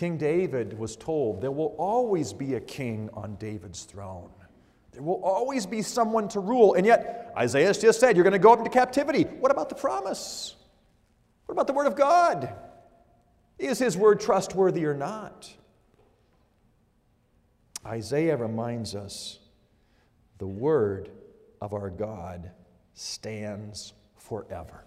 King 0.00 0.16
David 0.16 0.78
was 0.78 0.96
told 0.96 1.42
there 1.42 1.50
will 1.50 1.74
always 1.76 2.32
be 2.32 2.54
a 2.54 2.60
king 2.60 3.10
on 3.12 3.34
David's 3.34 3.84
throne. 3.84 4.30
There 4.92 5.02
will 5.02 5.22
always 5.22 5.66
be 5.66 5.82
someone 5.82 6.26
to 6.28 6.40
rule. 6.40 6.72
And 6.72 6.86
yet, 6.86 7.34
Isaiah 7.36 7.74
just 7.74 8.00
said, 8.00 8.16
You're 8.16 8.24
going 8.24 8.32
to 8.32 8.38
go 8.38 8.50
up 8.50 8.60
into 8.60 8.70
captivity. 8.70 9.24
What 9.24 9.52
about 9.52 9.68
the 9.68 9.74
promise? 9.74 10.56
What 11.44 11.52
about 11.52 11.66
the 11.66 11.74
word 11.74 11.86
of 11.86 11.96
God? 11.96 12.50
Is 13.58 13.78
his 13.78 13.94
word 13.94 14.20
trustworthy 14.20 14.86
or 14.86 14.94
not? 14.94 15.52
Isaiah 17.84 18.38
reminds 18.38 18.94
us 18.94 19.38
the 20.38 20.46
word 20.46 21.10
of 21.60 21.74
our 21.74 21.90
God 21.90 22.52
stands 22.94 23.92
forever. 24.16 24.82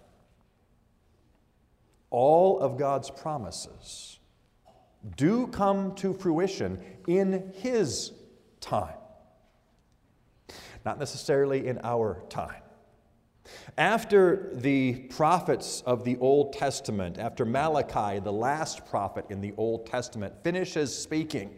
all 2.10 2.58
of 2.58 2.76
God's 2.76 3.10
promises 3.10 4.18
do 5.16 5.46
come 5.48 5.94
to 5.96 6.12
fruition 6.14 6.80
in 7.06 7.52
His 7.56 8.12
time, 8.60 8.96
not 10.84 10.98
necessarily 10.98 11.66
in 11.66 11.78
our 11.82 12.22
time. 12.28 12.62
After 13.76 14.50
the 14.54 14.94
prophets 15.10 15.82
of 15.84 16.04
the 16.04 16.16
Old 16.18 16.54
Testament, 16.54 17.18
after 17.18 17.44
Malachi, 17.44 18.18
the 18.20 18.32
last 18.32 18.86
prophet 18.86 19.26
in 19.28 19.40
the 19.40 19.52
Old 19.56 19.86
Testament, 19.86 20.34
finishes 20.42 20.96
speaking, 20.96 21.54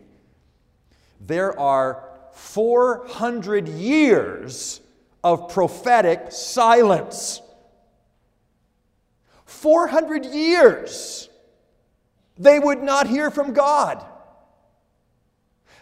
there 1.21 1.59
are 1.59 2.09
400 2.33 3.69
years 3.69 4.81
of 5.23 5.49
prophetic 5.49 6.33
silence. 6.33 7.41
400 9.45 10.27
years 10.27 11.29
they 12.39 12.59
would 12.59 12.83
not 12.83 13.07
hear 13.07 13.31
from 13.31 13.53
God. 13.53 14.05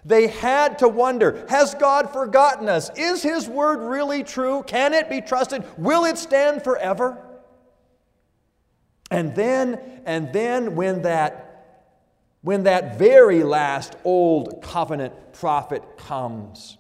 They 0.04 0.26
had 0.26 0.80
to 0.80 0.88
wonder 0.88 1.46
Has 1.49 1.75
God 1.75 2.12
forgotten 2.12 2.68
us? 2.68 2.90
Is 2.96 3.23
His 3.23 3.49
word 3.49 3.88
really 3.88 4.23
true? 4.23 4.62
Can 4.66 4.92
it 4.92 5.08
be 5.08 5.20
trusted? 5.20 5.64
Will 5.78 6.04
it 6.04 6.18
stand 6.18 6.62
forever? 6.62 7.18
And 9.11 9.34
then, 9.34 9.80
and 10.06 10.32
then 10.32 10.75
when 10.75 11.02
that, 11.02 11.90
when 12.42 12.64
that 12.64 12.99
very 12.99 13.42
last 13.42 13.96
old 14.04 14.62
covenant 14.62 15.32
prophet 15.32 15.82
comes, 15.96 16.78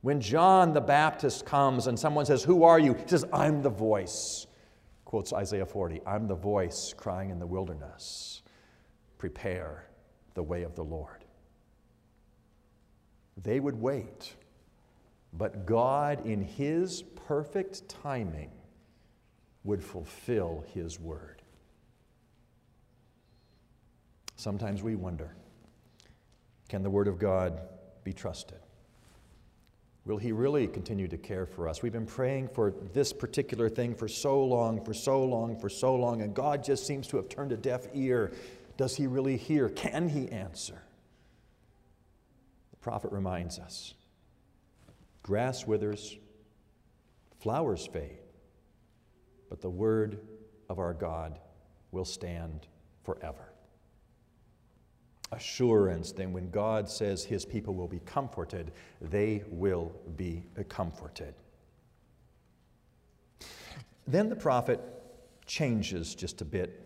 when 0.00 0.20
John 0.20 0.72
the 0.72 0.80
Baptist 0.80 1.46
comes 1.46 1.86
and 1.86 1.98
someone 1.98 2.26
says, 2.26 2.42
Who 2.44 2.64
are 2.64 2.78
you? 2.78 2.94
He 2.94 3.06
says, 3.06 3.24
I'm 3.32 3.62
the 3.62 3.70
voice. 3.70 4.46
Quotes 5.04 5.32
Isaiah 5.32 5.66
40 5.66 6.00
I'm 6.06 6.26
the 6.26 6.34
voice 6.34 6.94
crying 6.96 7.30
in 7.30 7.38
the 7.38 7.46
wilderness, 7.46 8.42
prepare 9.18 9.86
the 10.34 10.42
way 10.42 10.62
of 10.62 10.74
the 10.74 10.84
Lord. 10.84 11.24
They 13.42 13.60
would 13.60 13.80
wait, 13.80 14.34
but 15.32 15.66
God, 15.66 16.26
in 16.26 16.42
His 16.42 17.02
perfect 17.26 17.88
timing, 17.88 18.50
would 19.64 19.82
fulfill 19.82 20.64
His 20.72 20.98
word. 20.98 21.42
Sometimes 24.36 24.82
we 24.82 24.94
wonder 24.94 25.34
can 26.68 26.82
the 26.82 26.90
Word 26.90 27.08
of 27.08 27.18
God 27.18 27.60
be 28.04 28.12
trusted? 28.12 28.58
Will 30.04 30.18
He 30.18 30.32
really 30.32 30.68
continue 30.68 31.08
to 31.08 31.18
care 31.18 31.46
for 31.46 31.68
us? 31.68 31.82
We've 31.82 31.92
been 31.92 32.06
praying 32.06 32.48
for 32.48 32.72
this 32.92 33.12
particular 33.12 33.68
thing 33.68 33.94
for 33.94 34.08
so 34.08 34.44
long, 34.44 34.84
for 34.84 34.94
so 34.94 35.24
long, 35.24 35.58
for 35.58 35.68
so 35.68 35.94
long, 35.96 36.22
and 36.22 36.32
God 36.32 36.62
just 36.62 36.86
seems 36.86 37.08
to 37.08 37.16
have 37.16 37.28
turned 37.28 37.52
a 37.52 37.56
deaf 37.56 37.86
ear. 37.92 38.32
Does 38.76 38.96
He 38.96 39.06
really 39.06 39.36
hear? 39.36 39.68
Can 39.68 40.08
He 40.08 40.28
answer? 40.28 40.82
The 42.70 42.76
prophet 42.76 43.12
reminds 43.12 43.58
us 43.58 43.94
grass 45.22 45.66
withers, 45.66 46.18
flowers 47.40 47.88
fade, 47.92 48.18
but 49.48 49.60
the 49.60 49.68
word 49.68 50.20
of 50.68 50.78
our 50.78 50.94
God 50.94 51.40
will 51.90 52.04
stand 52.04 52.68
forever. 53.02 53.52
Assurance, 55.32 56.12
then, 56.12 56.32
when 56.32 56.50
God 56.50 56.88
says 56.88 57.24
his 57.24 57.44
people 57.44 57.74
will 57.74 57.88
be 57.88 57.98
comforted, 58.00 58.70
they 59.00 59.42
will 59.48 59.92
be 60.16 60.44
comforted. 60.68 61.34
Then 64.06 64.28
the 64.28 64.36
prophet 64.36 64.80
changes 65.46 66.14
just 66.14 66.40
a 66.40 66.44
bit. 66.44 66.85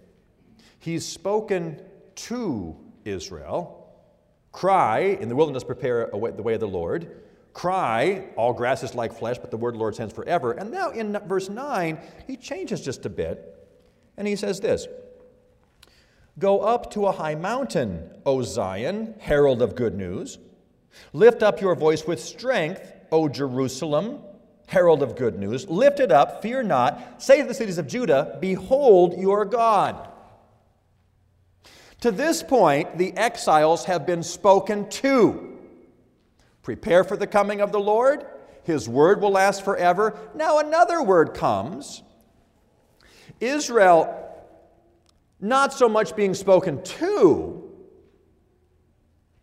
He's 0.81 1.07
spoken 1.07 1.81
to 2.17 2.77
Israel 3.05 3.81
Cry, 4.53 5.17
in 5.21 5.29
the 5.29 5.37
wilderness, 5.37 5.63
prepare 5.63 6.11
the 6.13 6.43
way 6.43 6.55
of 6.55 6.61
the 6.61 6.67
Lord. 6.67 7.23
Cry, 7.53 8.29
all 8.37 8.53
grass 8.53 8.83
is 8.83 8.95
like 8.95 9.13
flesh, 9.13 9.39
but 9.39 9.51
the 9.51 9.57
word 9.57 9.71
of 9.71 9.75
the 9.75 9.81
Lord 9.81 9.95
stands 9.95 10.15
forever. 10.15 10.53
And 10.53 10.71
now 10.71 10.91
in 10.91 11.19
verse 11.27 11.49
9, 11.49 11.99
he 12.27 12.37
changes 12.37 12.81
just 12.81 13.07
a 13.07 13.11
bit, 13.11 13.69
and 14.17 14.27
he 14.27 14.37
says 14.37 14.61
this 14.61 14.87
Go 16.39 16.61
up 16.61 16.91
to 16.93 17.07
a 17.07 17.13
high 17.13 17.35
mountain, 17.35 18.11
O 18.27 18.43
Zion, 18.43 19.15
herald 19.19 19.63
of 19.63 19.77
good 19.77 19.95
news. 19.95 20.39
Lift 21.13 21.43
up 21.43 21.61
your 21.61 21.77
voice 21.77 22.07
with 22.07 22.21
strength, 22.21 22.93
O 23.13 23.29
Jerusalem, 23.29 24.21
herald 24.67 25.03
of 25.03 25.17
good 25.17 25.39
news. 25.39 25.69
Lift 25.69 26.01
it 26.01 26.11
up, 26.11 26.43
fear 26.43 26.63
not. 26.65 27.23
Say 27.23 27.41
to 27.41 27.47
the 27.47 27.55
cities 27.55 27.79
of 27.79 27.87
Judah, 27.87 28.39
Behold 28.41 29.17
your 29.19 29.45
God. 29.45 30.10
To 32.01 32.11
this 32.11 32.43
point, 32.43 32.97
the 32.97 33.15
exiles 33.17 33.85
have 33.85 34.07
been 34.07 34.23
spoken 34.23 34.89
to. 34.91 35.59
Prepare 36.63 37.05
for 37.05 37.17
the 37.17 37.27
coming 37.27 37.61
of 37.61 37.73
the 37.73 37.81
Lord. 37.81 38.25
His 38.65 38.89
word 38.89 39.21
will 39.21 39.33
last 39.33 39.65
forever. 39.65 40.19
Now, 40.35 40.59
another 40.59 41.03
word 41.03 41.35
comes. 41.35 42.03
Israel, 43.39 44.17
not 45.41 45.73
so 45.73 45.89
much 45.89 46.17
being 46.17 46.35
spoken 46.35 46.83
to, 46.83 47.71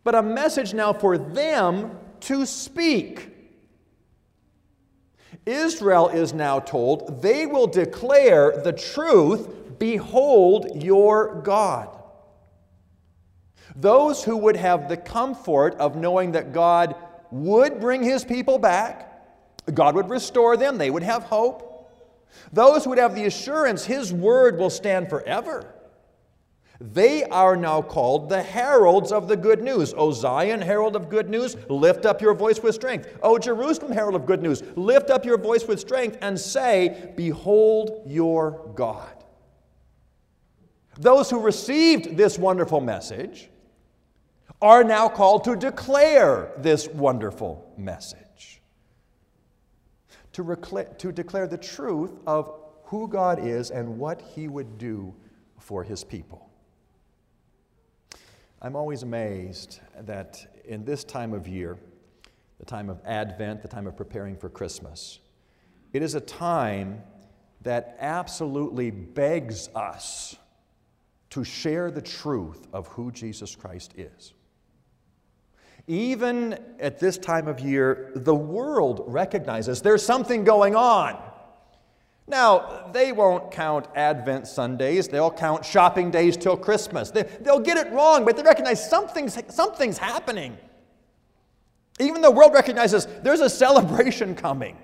but 0.04 0.14
a 0.14 0.22
message 0.22 0.74
now 0.74 0.92
for 0.92 1.18
them 1.18 1.96
to 2.20 2.46
speak. 2.46 3.30
Israel 5.46 6.08
is 6.08 6.32
now 6.32 6.60
told 6.60 7.22
they 7.22 7.46
will 7.46 7.66
declare 7.66 8.60
the 8.62 8.72
truth 8.72 9.78
Behold 9.78 10.82
your 10.82 11.40
God. 11.42 11.97
Those 13.78 14.24
who 14.24 14.36
would 14.36 14.56
have 14.56 14.88
the 14.88 14.96
comfort 14.96 15.76
of 15.76 15.94
knowing 15.94 16.32
that 16.32 16.52
God 16.52 16.96
would 17.30 17.78
bring 17.78 18.02
his 18.02 18.24
people 18.24 18.58
back, 18.58 19.04
God 19.72 19.94
would 19.94 20.10
restore 20.10 20.56
them, 20.56 20.78
they 20.78 20.90
would 20.90 21.04
have 21.04 21.22
hope. 21.22 21.64
Those 22.52 22.82
who 22.82 22.90
would 22.90 22.98
have 22.98 23.14
the 23.14 23.26
assurance 23.26 23.84
his 23.84 24.12
word 24.12 24.58
will 24.58 24.70
stand 24.70 25.08
forever. 25.08 25.74
They 26.80 27.22
are 27.24 27.56
now 27.56 27.82
called 27.82 28.28
the 28.28 28.42
heralds 28.42 29.12
of 29.12 29.28
the 29.28 29.36
good 29.36 29.62
news. 29.62 29.94
O 29.96 30.10
Zion, 30.10 30.60
herald 30.60 30.96
of 30.96 31.08
good 31.08 31.28
news, 31.28 31.56
lift 31.68 32.04
up 32.04 32.20
your 32.20 32.34
voice 32.34 32.60
with 32.60 32.74
strength. 32.74 33.16
O 33.22 33.38
Jerusalem, 33.38 33.92
herald 33.92 34.16
of 34.16 34.26
good 34.26 34.42
news, 34.42 34.62
lift 34.74 35.10
up 35.10 35.24
your 35.24 35.38
voice 35.38 35.66
with 35.66 35.78
strength 35.78 36.18
and 36.20 36.38
say, 36.38 37.12
Behold 37.16 38.02
your 38.06 38.72
God. 38.74 39.24
Those 40.98 41.30
who 41.30 41.40
received 41.40 42.16
this 42.16 42.38
wonderful 42.38 42.80
message 42.80 43.50
are 44.60 44.82
now 44.82 45.08
called 45.08 45.44
to 45.44 45.56
declare 45.56 46.52
this 46.58 46.88
wonderful 46.88 47.72
message. 47.76 48.60
To, 50.32 50.44
recla- 50.44 50.96
to 50.98 51.12
declare 51.12 51.46
the 51.46 51.58
truth 51.58 52.12
of 52.26 52.52
who 52.84 53.08
God 53.08 53.44
is 53.44 53.70
and 53.70 53.98
what 53.98 54.20
He 54.20 54.48
would 54.48 54.78
do 54.78 55.14
for 55.58 55.82
His 55.82 56.04
people. 56.04 56.48
I'm 58.60 58.74
always 58.74 59.02
amazed 59.02 59.80
that 60.00 60.62
in 60.64 60.84
this 60.84 61.04
time 61.04 61.32
of 61.32 61.46
year, 61.46 61.78
the 62.58 62.64
time 62.64 62.90
of 62.90 63.00
Advent, 63.04 63.62
the 63.62 63.68
time 63.68 63.86
of 63.86 63.96
preparing 63.96 64.36
for 64.36 64.48
Christmas, 64.48 65.20
it 65.92 66.02
is 66.02 66.14
a 66.14 66.20
time 66.20 67.02
that 67.62 67.96
absolutely 68.00 68.90
begs 68.90 69.68
us 69.74 70.36
to 71.30 71.44
share 71.44 71.90
the 71.90 72.02
truth 72.02 72.66
of 72.72 72.88
who 72.88 73.12
Jesus 73.12 73.54
Christ 73.54 73.94
is. 73.96 74.32
Even 75.88 76.58
at 76.78 77.00
this 77.00 77.16
time 77.16 77.48
of 77.48 77.60
year, 77.60 78.12
the 78.14 78.34
world 78.34 79.04
recognizes 79.06 79.80
there's 79.80 80.04
something 80.04 80.44
going 80.44 80.76
on. 80.76 81.18
Now, 82.26 82.90
they 82.92 83.10
won't 83.10 83.50
count 83.50 83.86
Advent 83.96 84.46
Sundays, 84.46 85.08
they'll 85.08 85.30
count 85.30 85.64
shopping 85.64 86.10
days 86.10 86.36
till 86.36 86.58
Christmas. 86.58 87.10
They, 87.10 87.24
will 87.40 87.58
get 87.58 87.78
it 87.78 87.90
wrong, 87.90 88.26
but 88.26 88.36
they 88.36 88.42
recognize 88.42 88.88
something's, 88.88 89.38
something's 89.48 89.96
happening. 89.96 90.58
Even 91.98 92.20
the 92.20 92.30
world 92.30 92.52
recognizes 92.52 93.06
there's 93.22 93.40
a 93.40 93.48
celebration 93.48 94.34
coming. 94.34 94.76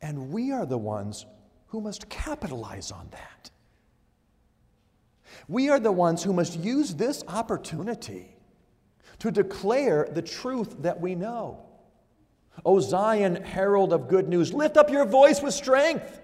And 0.00 0.30
we 0.30 0.52
are 0.52 0.64
the 0.64 0.78
ones 0.78 1.26
who 1.66 1.80
must 1.80 2.08
capitalize 2.08 2.92
on 2.92 3.08
that. 3.10 3.50
We 5.48 5.68
are 5.68 5.80
the 5.80 5.90
ones 5.90 6.22
who 6.22 6.32
must 6.32 6.56
use 6.60 6.94
this 6.94 7.24
opportunity 7.26 8.35
to 9.20 9.30
declare 9.30 10.08
the 10.10 10.22
truth 10.22 10.76
that 10.80 11.00
we 11.00 11.14
know. 11.14 11.62
O 12.64 12.80
Zion, 12.80 13.36
herald 13.36 13.92
of 13.92 14.08
good 14.08 14.28
news, 14.28 14.52
lift 14.52 14.76
up 14.76 14.90
your 14.90 15.04
voice 15.04 15.42
with 15.42 15.54
strength. 15.54 16.20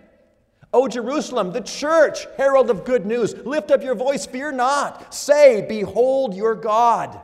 O 0.72 0.88
Jerusalem, 0.88 1.52
the 1.52 1.60
church, 1.60 2.26
herald 2.36 2.70
of 2.70 2.84
good 2.84 3.04
news, 3.04 3.34
lift 3.44 3.70
up 3.70 3.82
your 3.82 3.94
voice, 3.94 4.24
fear 4.24 4.50
not. 4.52 5.12
Say, 5.12 5.66
Behold 5.68 6.34
your 6.34 6.54
God. 6.54 7.20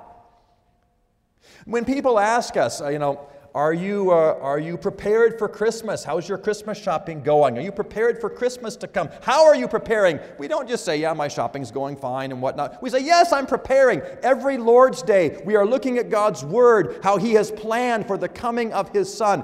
When 1.65 1.85
people 1.85 2.19
ask 2.19 2.57
us, 2.57 2.81
uh, 2.81 2.89
you 2.89 2.99
know, 2.99 3.29
Are 3.59 3.75
you, 3.75 4.13
uh, 4.13 4.39
are 4.41 4.61
you 4.61 4.77
prepared 4.77 5.37
for 5.37 5.49
Christmas? 5.49 6.05
How's 6.05 6.29
your 6.29 6.39
Christmas 6.39 6.81
shopping 6.81 7.25
going? 7.25 7.59
Are 7.59 7.61
you 7.61 7.73
prepared 7.73 8.21
for 8.21 8.31
Christmas 8.31 8.77
to 8.77 8.87
come? 8.87 9.09
How 9.21 9.47
are 9.47 9.57
you 9.57 9.67
preparing? 9.67 10.21
We 10.39 10.47
don't 10.47 10.69
just 10.69 10.85
say, 10.85 10.99
Yeah, 10.99 11.13
my 11.13 11.27
shopping's 11.27 11.73
going 11.73 11.97
fine 11.97 12.31
and 12.31 12.41
whatnot. 12.41 12.81
We 12.81 12.89
say, 12.89 13.01
Yes, 13.01 13.33
I'm 13.33 13.49
preparing. 13.49 14.01
Every 14.23 14.59
Lord's 14.59 15.03
Day, 15.03 15.43
we 15.45 15.57
are 15.57 15.67
looking 15.67 15.99
at 15.99 16.09
God's 16.09 16.45
Word, 16.45 17.01
how 17.03 17.17
He 17.17 17.33
has 17.33 17.51
planned 17.51 18.07
for 18.07 18.17
the 18.17 18.29
coming 18.29 18.73
of 18.73 18.91
His 18.91 19.13
Son. 19.13 19.43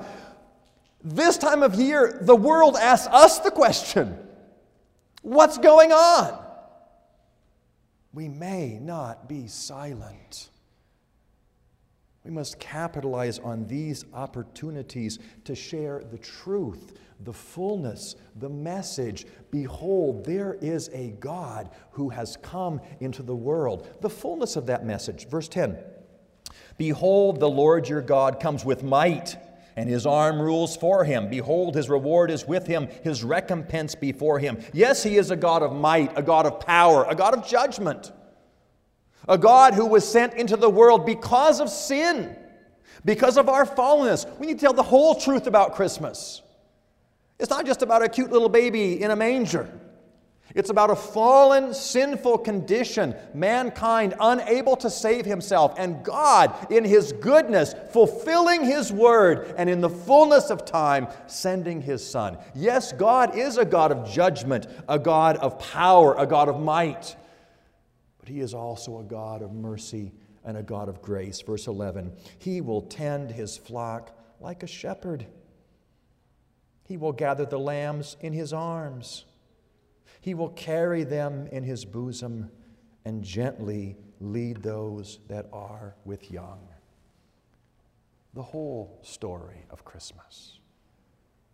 This 1.03 1.37
time 1.37 1.64
of 1.64 1.74
year, 1.74 2.16
the 2.22 2.37
world 2.37 2.77
asks 2.77 3.09
us 3.09 3.40
the 3.40 3.50
question 3.50 4.16
What's 5.22 5.59
going 5.59 5.90
on? 5.90 6.40
We 8.12 8.29
may 8.29 8.79
not 8.79 9.29
be 9.29 9.48
silent. 9.48 10.50
We 12.24 12.30
must 12.30 12.58
capitalize 12.58 13.38
on 13.38 13.66
these 13.66 14.06
opportunities 14.14 15.18
to 15.44 15.54
share 15.54 16.02
the 16.10 16.16
truth, 16.16 16.94
the 17.20 17.34
fullness, 17.34 18.16
the 18.37 18.48
message. 18.48 19.26
Behold, 19.50 20.24
there 20.24 20.54
is 20.62 20.88
a 20.94 21.10
God 21.20 21.70
who 21.90 22.08
has 22.08 22.38
come 22.38 22.80
into 23.00 23.22
the 23.22 23.37
world. 23.37 23.88
The 24.00 24.08
fullness 24.08 24.56
of 24.56 24.66
that 24.66 24.87
message. 24.87 25.28
Verse 25.28 25.48
10 25.48 25.76
Behold, 26.78 27.40
the 27.40 27.50
Lord 27.50 27.88
your 27.88 28.00
God 28.00 28.40
comes 28.40 28.64
with 28.64 28.82
might, 28.82 29.37
and 29.76 29.88
his 29.88 30.06
arm 30.06 30.40
rules 30.40 30.76
for 30.76 31.04
him. 31.04 31.28
Behold, 31.28 31.74
his 31.74 31.90
reward 31.90 32.30
is 32.30 32.46
with 32.46 32.66
him, 32.66 32.88
his 33.02 33.22
recompense 33.22 33.94
before 33.94 34.38
him. 34.38 34.58
Yes, 34.72 35.02
he 35.02 35.18
is 35.18 35.30
a 35.30 35.37
God 35.37 35.62
of 35.62 35.74
might, 35.74 36.16
a 36.16 36.22
God 36.22 36.46
of 36.46 36.58
power, 36.60 37.04
a 37.06 37.14
God 37.14 37.34
of 37.34 37.46
judgment. 37.46 38.12
A 39.28 39.38
God 39.38 39.74
who 39.74 39.87
was 39.87 40.06
sent 40.06 40.34
into 40.34 40.56
the 40.56 40.70
world 40.70 41.06
because 41.06 41.60
of 41.60 41.68
sin, 41.68 42.37
because 43.04 43.37
of 43.37 43.48
our 43.48 43.64
fallenness. 43.64 44.38
We 44.38 44.46
need 44.46 44.58
to 44.58 44.66
tell 44.66 44.72
the 44.72 44.82
whole 44.82 45.14
truth 45.14 45.46
about 45.46 45.74
Christmas. 45.74 46.42
It's 47.38 47.50
not 47.50 47.66
just 47.66 47.82
about 47.82 48.02
a 48.02 48.08
cute 48.08 48.30
little 48.30 48.48
baby 48.48 49.02
in 49.02 49.10
a 49.10 49.16
manger. 49.16 49.68
It's 50.54 50.70
about 50.70 50.90
a 50.90 50.96
fallen, 50.96 51.74
sinful 51.74 52.38
condition, 52.38 53.16
mankind 53.32 54.14
unable 54.20 54.76
to 54.76 54.90
save 54.90 55.24
himself, 55.24 55.74
and 55.78 56.04
God, 56.04 56.70
in 56.70 56.84
His 56.84 57.12
goodness, 57.12 57.74
fulfilling 57.92 58.64
His 58.64 58.92
word, 58.92 59.52
and 59.56 59.68
in 59.68 59.80
the 59.80 59.88
fullness 59.88 60.50
of 60.50 60.64
time, 60.64 61.08
sending 61.26 61.80
His 61.80 62.08
Son. 62.08 62.38
Yes, 62.54 62.92
God 62.92 63.37
is 63.37 63.58
a 63.58 63.64
God 63.64 63.90
of 63.90 64.08
judgment, 64.08 64.68
a 64.88 64.98
God 64.98 65.38
of 65.38 65.58
power, 65.58 66.14
a 66.16 66.26
God 66.26 66.48
of 66.48 66.60
might 66.60 67.16
but 68.24 68.32
He 68.32 68.40
is 68.40 68.54
also 68.54 69.00
a 69.00 69.04
God 69.04 69.42
of 69.42 69.52
mercy 69.52 70.10
and 70.46 70.56
a 70.56 70.62
God 70.62 70.88
of 70.88 71.02
grace. 71.02 71.42
Verse 71.42 71.66
11 71.66 72.10
He 72.38 72.62
will 72.62 72.80
tend 72.80 73.30
His 73.30 73.58
flock 73.58 74.18
like 74.40 74.62
a 74.62 74.66
shepherd, 74.66 75.26
He 76.84 76.96
will 76.96 77.12
gather 77.12 77.44
the 77.44 77.58
lambs 77.58 78.16
in 78.22 78.32
His 78.32 78.54
arms, 78.54 79.26
He 80.22 80.32
will 80.32 80.48
carry 80.48 81.04
them 81.04 81.48
in 81.48 81.64
His 81.64 81.84
bosom 81.84 82.50
and 83.04 83.22
gently 83.22 83.98
lead 84.20 84.62
those 84.62 85.18
that 85.28 85.46
are 85.52 85.94
with 86.06 86.30
young. 86.30 86.66
The 88.32 88.42
whole 88.42 89.00
story 89.02 89.66
of 89.68 89.84
Christmas. 89.84 90.60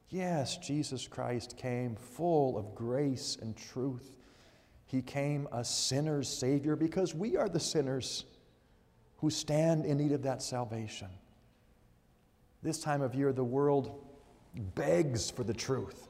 Yes, 0.09 0.57
Jesus 0.57 1.09
Christ 1.09 1.57
came 1.57 1.97
full 1.97 2.57
of 2.57 2.77
grace 2.77 3.37
and 3.43 3.57
truth. 3.57 4.15
He 4.91 5.03
came 5.03 5.47
a 5.53 5.65
sinner's 5.65 6.29
Savior 6.29 6.75
because 6.75 7.15
we 7.15 7.37
are 7.37 7.49
the 7.49 7.61
sinners 7.61 8.25
who 9.19 9.31
stand 9.31 9.87
in 9.87 9.99
need 9.99 10.11
of 10.11 10.23
that 10.23 10.43
salvation. 10.43 11.07
This 12.65 12.81
time 12.81 13.01
of 13.01 13.15
year, 13.15 13.33
the 13.33 13.45
world 13.45 14.05
begs 14.75 15.31
for 15.31 15.45
the 15.45 15.55
truth. 15.55 16.09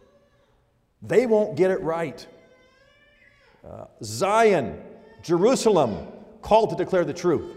They 1.03 1.27
won't 1.27 1.59
get 1.59 1.71
it 1.71 1.83
right. 1.83 2.27
Uh, 3.69 3.85
Zion, 4.03 4.81
Jerusalem, 5.23 6.07
called 6.41 6.71
to 6.71 6.77
declare 6.77 7.05
the 7.05 7.13
truth. 7.13 7.55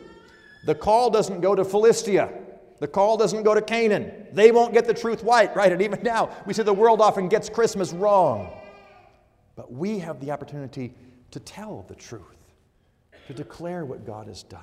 The 0.65 0.75
call 0.75 1.09
doesn't 1.09 1.39
go 1.39 1.55
to 1.55 1.63
Philistia. 1.63 2.33
The 2.79 2.87
call 2.89 3.15
doesn't 3.15 3.43
go 3.43 3.53
to 3.53 3.61
Canaan. 3.61 4.27
They 4.33 4.51
won't 4.51 4.73
get 4.73 4.87
the 4.87 4.93
truth 4.93 5.23
right, 5.23 5.55
right? 5.55 5.71
And 5.71 5.81
even 5.81 6.03
now, 6.03 6.31
we 6.45 6.53
see 6.53 6.63
the 6.63 6.73
world 6.73 6.99
often 6.99 7.29
gets 7.29 7.47
Christmas 7.47 7.93
wrong. 7.93 8.51
But 9.55 9.71
we 9.71 9.99
have 9.99 10.19
the 10.19 10.31
opportunity 10.31 10.93
to 11.33 11.39
tell 11.39 11.83
the 11.87 11.95
truth, 11.95 12.53
to 13.27 13.33
declare 13.33 13.85
what 13.85 14.05
God 14.05 14.27
has 14.27 14.43
done. 14.43 14.61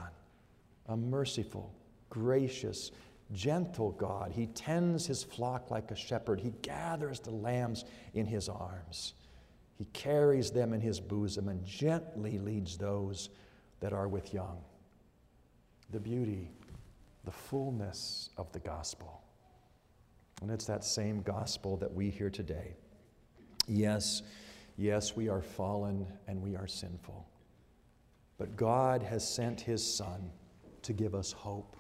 A 0.87 0.97
merciful, 0.97 1.75
gracious, 2.11 2.93
gentle 3.33 3.91
God. 3.93 4.31
He 4.31 4.47
tends 4.47 5.05
his 5.05 5.25
flock 5.25 5.71
like 5.73 5.91
a 5.91 5.97
shepherd. 5.97 6.41
He 6.41 6.53
gathers 6.63 7.19
the 7.19 7.33
lambs 7.33 7.85
in 8.15 8.25
his 8.25 8.49
arms. 8.49 9.15
He 9.79 9.85
carries 9.93 10.53
them 10.53 10.73
in 10.73 10.81
his 10.81 11.01
bosom 11.01 11.49
and 11.49 11.65
gently 11.65 12.39
leads 12.39 12.79
those 12.79 13.31
that 13.81 13.93
are 13.93 14.07
with 14.07 14.33
young. 14.33 14.59
The 15.91 16.01
beauty, 16.01 16.51
the 17.25 17.33
fullness 17.33 18.31
of 18.37 18.53
the 18.53 18.61
gospel. 18.61 19.23
And 20.41 20.53
it's 20.53 20.67
that 20.67 20.85
same 20.85 21.23
gospel 21.23 21.77
that 21.79 21.93
we 21.93 22.11
hear 22.11 22.31
today. 22.31 22.75
Yes, 23.67 24.23
Yes, 24.81 25.15
we 25.15 25.29
are 25.29 25.43
fallen 25.43 26.07
and 26.27 26.41
we 26.41 26.57
are 26.57 26.67
sinful. 26.67 27.29
But 28.39 28.57
God 28.57 29.03
has 29.03 29.29
sent 29.29 29.61
His 29.61 29.85
Son 29.85 30.31
to 30.81 30.95
give 30.95 31.15
us 31.15 31.33
hope. 31.33 31.77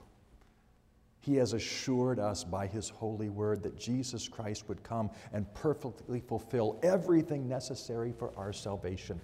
He 1.20 1.36
has 1.36 1.54
assured 1.54 2.18
us 2.18 2.44
by 2.44 2.66
His 2.66 2.90
holy 2.90 3.30
word 3.30 3.62
that 3.62 3.78
Jesus 3.78 4.28
Christ 4.28 4.68
would 4.68 4.82
come 4.82 5.08
and 5.32 5.50
perfectly 5.54 6.20
fulfill 6.20 6.78
everything 6.82 7.48
necessary 7.48 8.12
for 8.12 8.34
our 8.36 8.52
salvation. 8.52 9.18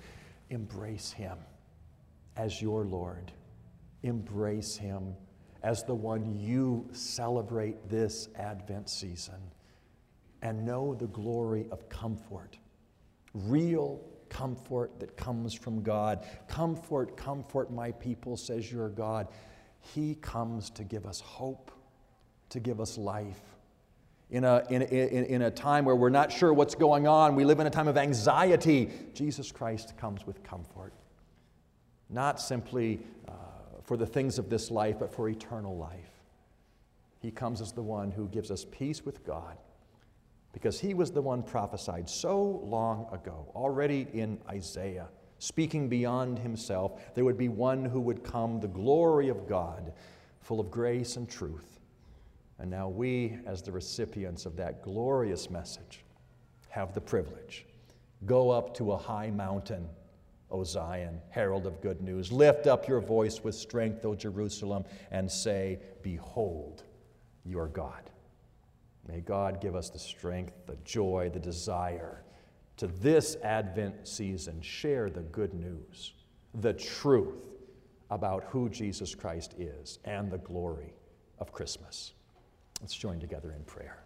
Embrace 0.48 1.12
Him 1.12 1.36
as 2.38 2.62
your 2.62 2.86
Lord. 2.86 3.30
Embrace 4.04 4.74
Him 4.74 5.14
as 5.62 5.82
the 5.82 5.94
one 5.94 6.34
you 6.34 6.88
celebrate 6.92 7.90
this 7.90 8.30
Advent 8.36 8.88
season. 8.88 9.50
And 10.40 10.64
know 10.64 10.94
the 10.94 11.08
glory 11.08 11.66
of 11.70 11.90
comfort 11.90 12.56
real 13.44 14.00
comfort 14.28 14.98
that 15.00 15.16
comes 15.16 15.54
from 15.54 15.82
God. 15.82 16.26
Comfort, 16.48 17.16
comfort 17.16 17.70
my 17.70 17.92
people, 17.92 18.36
says 18.36 18.70
your 18.70 18.88
God. 18.88 19.28
He 19.94 20.16
comes 20.16 20.70
to 20.70 20.84
give 20.84 21.06
us 21.06 21.20
hope, 21.20 21.70
to 22.50 22.60
give 22.60 22.80
us 22.80 22.98
life. 22.98 23.40
In 24.28 24.42
a, 24.42 24.64
in, 24.70 24.82
in, 24.82 25.24
in 25.26 25.42
a 25.42 25.50
time 25.50 25.84
where 25.84 25.94
we're 25.94 26.10
not 26.10 26.32
sure 26.32 26.52
what's 26.52 26.74
going 26.74 27.06
on, 27.06 27.36
we 27.36 27.44
live 27.44 27.60
in 27.60 27.66
a 27.66 27.70
time 27.70 27.86
of 27.86 27.96
anxiety. 27.96 28.90
Jesus 29.14 29.52
Christ 29.52 29.96
comes 29.96 30.26
with 30.26 30.42
comfort. 30.42 30.92
Not 32.10 32.40
simply 32.40 33.00
uh, 33.28 33.32
for 33.84 33.96
the 33.96 34.06
things 34.06 34.38
of 34.38 34.50
this 34.50 34.70
life, 34.70 34.98
but 34.98 35.12
for 35.14 35.28
eternal 35.28 35.76
life. 35.76 36.10
He 37.20 37.30
comes 37.30 37.60
as 37.60 37.72
the 37.72 37.82
one 37.82 38.10
who 38.10 38.28
gives 38.28 38.50
us 38.50 38.64
peace 38.64 39.04
with 39.04 39.24
God 39.24 39.56
because 40.52 40.80
he 40.80 40.94
was 40.94 41.10
the 41.10 41.20
one 41.20 41.42
prophesied 41.42 42.08
so 42.08 42.62
long 42.64 43.06
ago, 43.12 43.50
already 43.54 44.06
in 44.12 44.38
Isaiah, 44.48 45.08
speaking 45.38 45.88
beyond 45.88 46.38
himself. 46.38 47.14
There 47.14 47.24
would 47.24 47.36
be 47.36 47.48
one 47.48 47.84
who 47.84 48.00
would 48.00 48.24
come, 48.24 48.60
the 48.60 48.68
glory 48.68 49.28
of 49.28 49.46
God, 49.46 49.92
full 50.40 50.60
of 50.60 50.70
grace 50.70 51.16
and 51.16 51.28
truth. 51.28 51.78
And 52.58 52.70
now 52.70 52.88
we, 52.88 53.38
as 53.46 53.62
the 53.62 53.72
recipients 53.72 54.46
of 54.46 54.56
that 54.56 54.82
glorious 54.82 55.50
message, 55.50 56.04
have 56.70 56.94
the 56.94 57.00
privilege. 57.00 57.66
Go 58.24 58.50
up 58.50 58.74
to 58.76 58.92
a 58.92 58.96
high 58.96 59.30
mountain, 59.30 59.88
O 60.50 60.64
Zion, 60.64 61.20
herald 61.28 61.66
of 61.66 61.80
good 61.82 62.00
news. 62.00 62.32
Lift 62.32 62.66
up 62.66 62.88
your 62.88 63.00
voice 63.00 63.44
with 63.44 63.54
strength, 63.54 64.04
O 64.04 64.14
Jerusalem, 64.14 64.84
and 65.10 65.30
say, 65.30 65.80
Behold 66.02 66.84
your 67.44 67.68
God. 67.68 68.10
May 69.08 69.20
God 69.20 69.60
give 69.60 69.76
us 69.76 69.88
the 69.88 69.98
strength, 69.98 70.52
the 70.66 70.76
joy, 70.84 71.30
the 71.32 71.40
desire 71.40 72.22
to 72.76 72.86
this 72.86 73.36
Advent 73.42 74.06
season 74.06 74.60
share 74.60 75.08
the 75.08 75.22
good 75.22 75.54
news, 75.54 76.12
the 76.54 76.72
truth 76.72 77.34
about 78.10 78.44
who 78.44 78.68
Jesus 78.68 79.14
Christ 79.14 79.54
is, 79.58 79.98
and 80.04 80.30
the 80.30 80.38
glory 80.38 80.92
of 81.38 81.52
Christmas. 81.52 82.12
Let's 82.80 82.94
join 82.94 83.18
together 83.18 83.52
in 83.52 83.64
prayer. 83.64 84.02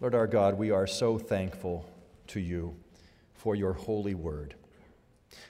Lord 0.00 0.14
our 0.14 0.28
God, 0.28 0.56
we 0.56 0.70
are 0.70 0.86
so 0.86 1.18
thankful 1.18 1.88
to 2.28 2.40
you 2.40 2.76
for 3.34 3.56
your 3.56 3.72
holy 3.72 4.14
word, 4.14 4.54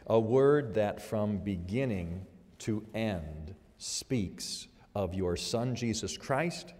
a 0.06 0.18
word 0.18 0.74
that 0.74 1.02
from 1.02 1.38
beginning 1.38 2.24
to 2.60 2.84
end 2.94 3.54
speaks 3.76 4.68
of 4.98 5.14
your 5.14 5.36
Son, 5.36 5.76
Jesus 5.76 6.16
Christ, 6.16 6.74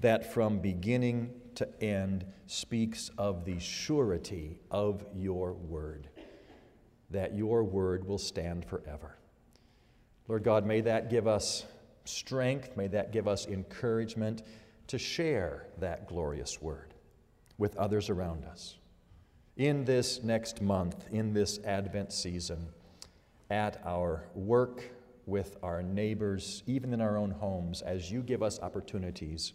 that 0.00 0.32
from 0.32 0.60
beginning 0.60 1.30
to 1.56 1.68
end 1.84 2.24
speaks 2.46 3.10
of 3.18 3.44
the 3.44 3.58
surety 3.58 4.56
of 4.70 5.04
your 5.14 5.52
word, 5.52 6.08
that 7.10 7.36
your 7.36 7.64
word 7.64 8.08
will 8.08 8.16
stand 8.16 8.64
forever. 8.64 9.18
Lord 10.26 10.42
God, 10.42 10.64
may 10.64 10.80
that 10.80 11.10
give 11.10 11.26
us 11.26 11.66
strength. 12.06 12.74
May 12.78 12.86
that 12.88 13.12
give 13.12 13.28
us 13.28 13.46
encouragement 13.46 14.42
to 14.86 14.96
share 14.96 15.66
that 15.80 16.08
glorious 16.08 16.62
word 16.62 16.94
with 17.58 17.76
others 17.76 18.08
around 18.08 18.46
us. 18.46 18.76
In 19.58 19.84
this 19.84 20.22
next 20.22 20.62
month, 20.62 21.04
in 21.12 21.34
this 21.34 21.58
Advent 21.58 22.10
season, 22.10 22.68
at 23.50 23.82
our 23.84 24.24
work, 24.34 24.82
with 25.28 25.56
our 25.62 25.82
neighbors, 25.82 26.62
even 26.66 26.94
in 26.94 27.00
our 27.00 27.16
own 27.16 27.30
homes, 27.30 27.82
as 27.82 28.10
you 28.10 28.22
give 28.22 28.42
us 28.42 28.58
opportunities, 28.60 29.52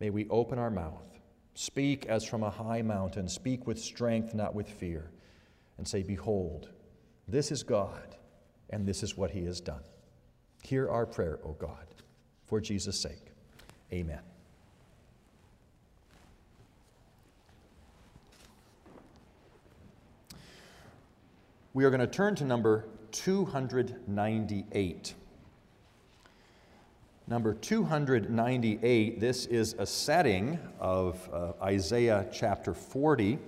may 0.00 0.10
we 0.10 0.28
open 0.28 0.58
our 0.58 0.70
mouth, 0.70 1.18
speak 1.54 2.06
as 2.06 2.24
from 2.24 2.42
a 2.42 2.50
high 2.50 2.82
mountain, 2.82 3.28
speak 3.28 3.66
with 3.66 3.78
strength, 3.78 4.32
not 4.32 4.54
with 4.54 4.68
fear, 4.68 5.10
and 5.76 5.86
say, 5.86 6.02
Behold, 6.02 6.68
this 7.26 7.50
is 7.50 7.62
God, 7.62 8.16
and 8.70 8.86
this 8.86 9.02
is 9.02 9.16
what 9.16 9.30
He 9.30 9.44
has 9.44 9.60
done. 9.60 9.82
Hear 10.62 10.88
our 10.88 11.04
prayer, 11.04 11.40
O 11.44 11.52
God, 11.52 11.86
for 12.46 12.60
Jesus' 12.60 13.00
sake. 13.00 13.32
Amen. 13.92 14.20
We 21.74 21.84
are 21.84 21.90
going 21.90 22.00
to 22.00 22.06
turn 22.06 22.34
to 22.36 22.44
number 22.44 22.84
298. 23.12 25.14
Number 27.28 27.54
298, 27.54 29.20
this 29.20 29.46
is 29.46 29.74
a 29.78 29.86
setting 29.86 30.58
of 30.80 31.28
uh, 31.32 31.52
Isaiah 31.62 32.26
chapter 32.32 32.74
40. 32.74 33.38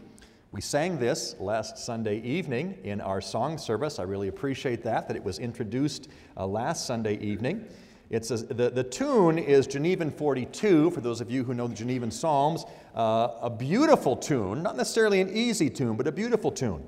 We 0.53 0.61
sang 0.61 0.99
this 0.99 1.35
last 1.41 1.79
Sunday 1.79 2.21
evening 2.21 2.79
in 2.85 3.01
our 3.01 3.21
song 3.21 3.59
service. 3.59 3.99
I 3.99 4.05
really 4.05 4.29
appreciate 4.29 4.85
that, 4.85 5.09
that 5.09 5.17
it 5.17 5.25
was 5.25 5.41
introduced 5.41 6.09
uh, 6.37 6.47
last 6.47 6.87
Sunday 6.87 7.19
evening. 7.19 7.67
It's 8.11 8.31
a, 8.31 8.37
the, 8.37 8.71
the 8.71 8.85
tune 8.85 9.39
is 9.39 9.67
Genevan 9.67 10.13
42, 10.13 10.93
for 10.93 11.01
those 11.01 11.21
of 11.21 11.31
you 11.31 11.43
who 11.43 11.55
know 11.55 11.67
the 11.67 11.75
Genevan 11.75 12.13
Psalms. 12.13 12.65
Uh, 12.95 13.29
a 13.41 13.51
beautiful 13.51 14.15
tune, 14.15 14.63
not 14.63 14.77
necessarily 14.77 15.21
an 15.21 15.35
easy 15.35 15.69
tune, 15.69 15.97
but 15.97 16.07
a 16.07 16.13
beautiful 16.13 16.53
tune. 16.53 16.87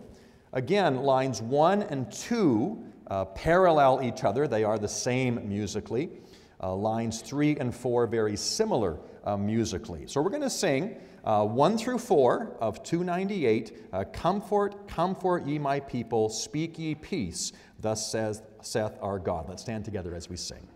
Again, 0.57 1.03
lines 1.03 1.43
1 1.43 1.83
and 1.83 2.11
2 2.11 2.83
uh, 3.09 3.27
parallel 3.27 4.01
each 4.03 4.25
other, 4.25 4.49
they 4.49 4.65
are 4.65 4.79
the 4.79 4.89
same 4.89 5.47
musically. 5.47 6.09
Uh, 6.63 6.75
lines 6.75 7.21
3 7.21 7.59
and 7.59 7.75
4 7.75 8.07
very 8.07 8.39
similar 8.39 8.99
uh, 9.25 9.37
musically. 9.37 10.07
So 10.07 10.23
we're 10.23 10.31
going 10.31 10.41
to 10.41 10.49
sing 10.49 10.97
uh, 11.27 11.45
1 11.45 11.77
through 11.77 11.99
4 11.99 12.57
of 12.59 12.83
298 12.83 13.89
uh, 13.93 14.05
Comfort, 14.05 14.89
comfort 14.89 15.45
ye 15.47 15.59
my 15.59 15.79
people, 15.79 16.31
speak 16.31 16.79
ye 16.79 16.95
peace, 16.95 17.53
thus 17.79 18.11
says, 18.11 18.43
saith 18.63 18.97
our 19.03 19.19
God. 19.19 19.51
Let's 19.51 19.61
stand 19.61 19.85
together 19.85 20.15
as 20.15 20.31
we 20.31 20.39
sing. 20.39 20.67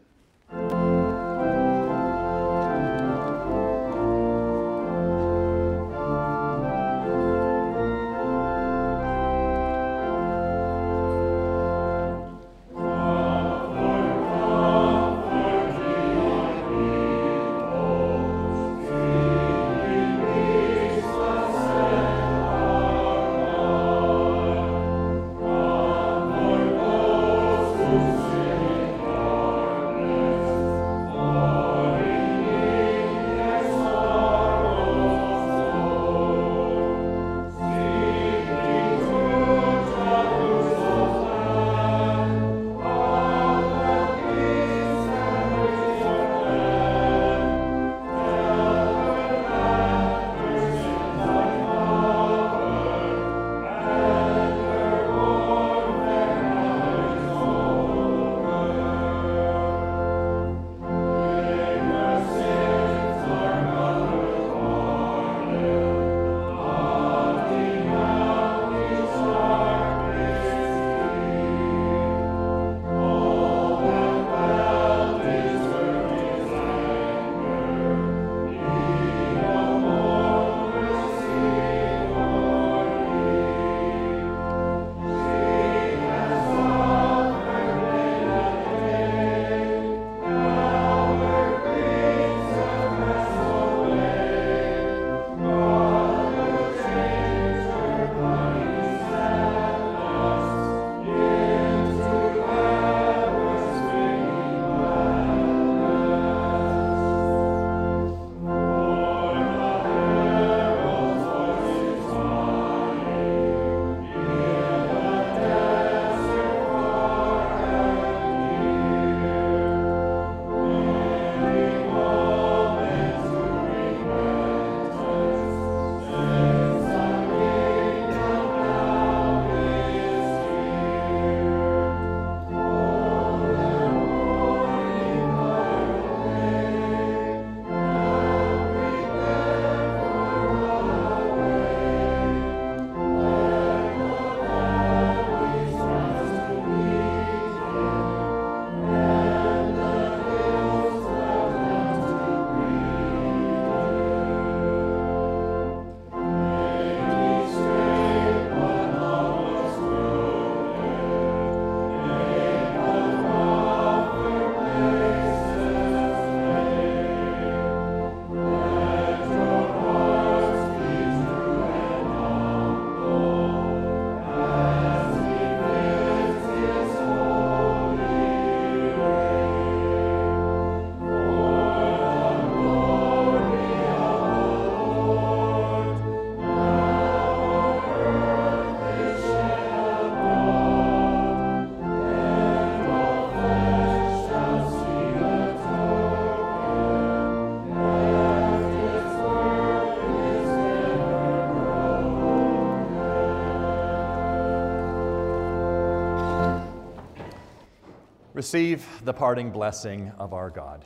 Receive 208.51 208.85
the 209.05 209.13
parting 209.13 209.53
blessing 209.53 210.11
of 210.19 210.35
our 210.35 210.51
God. 210.51 210.85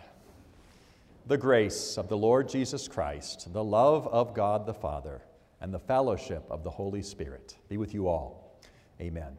The 1.29 1.39
grace 1.39 1.97
of 1.97 2.11
the 2.11 2.17
Lord 2.17 2.47
Jesus 2.47 2.89
Christ, 2.89 3.51
the 3.55 3.65
love 3.65 4.07
of 4.07 4.35
God 4.35 4.67
the 4.67 4.75
Father, 4.75 5.23
and 5.63 5.73
the 5.73 5.79
fellowship 5.79 6.45
of 6.51 6.63
the 6.63 6.69
Holy 6.69 7.01
Spirit 7.01 7.57
be 7.71 7.79
with 7.79 7.95
you 7.95 8.07
all. 8.07 8.61
Amen. 9.01 9.33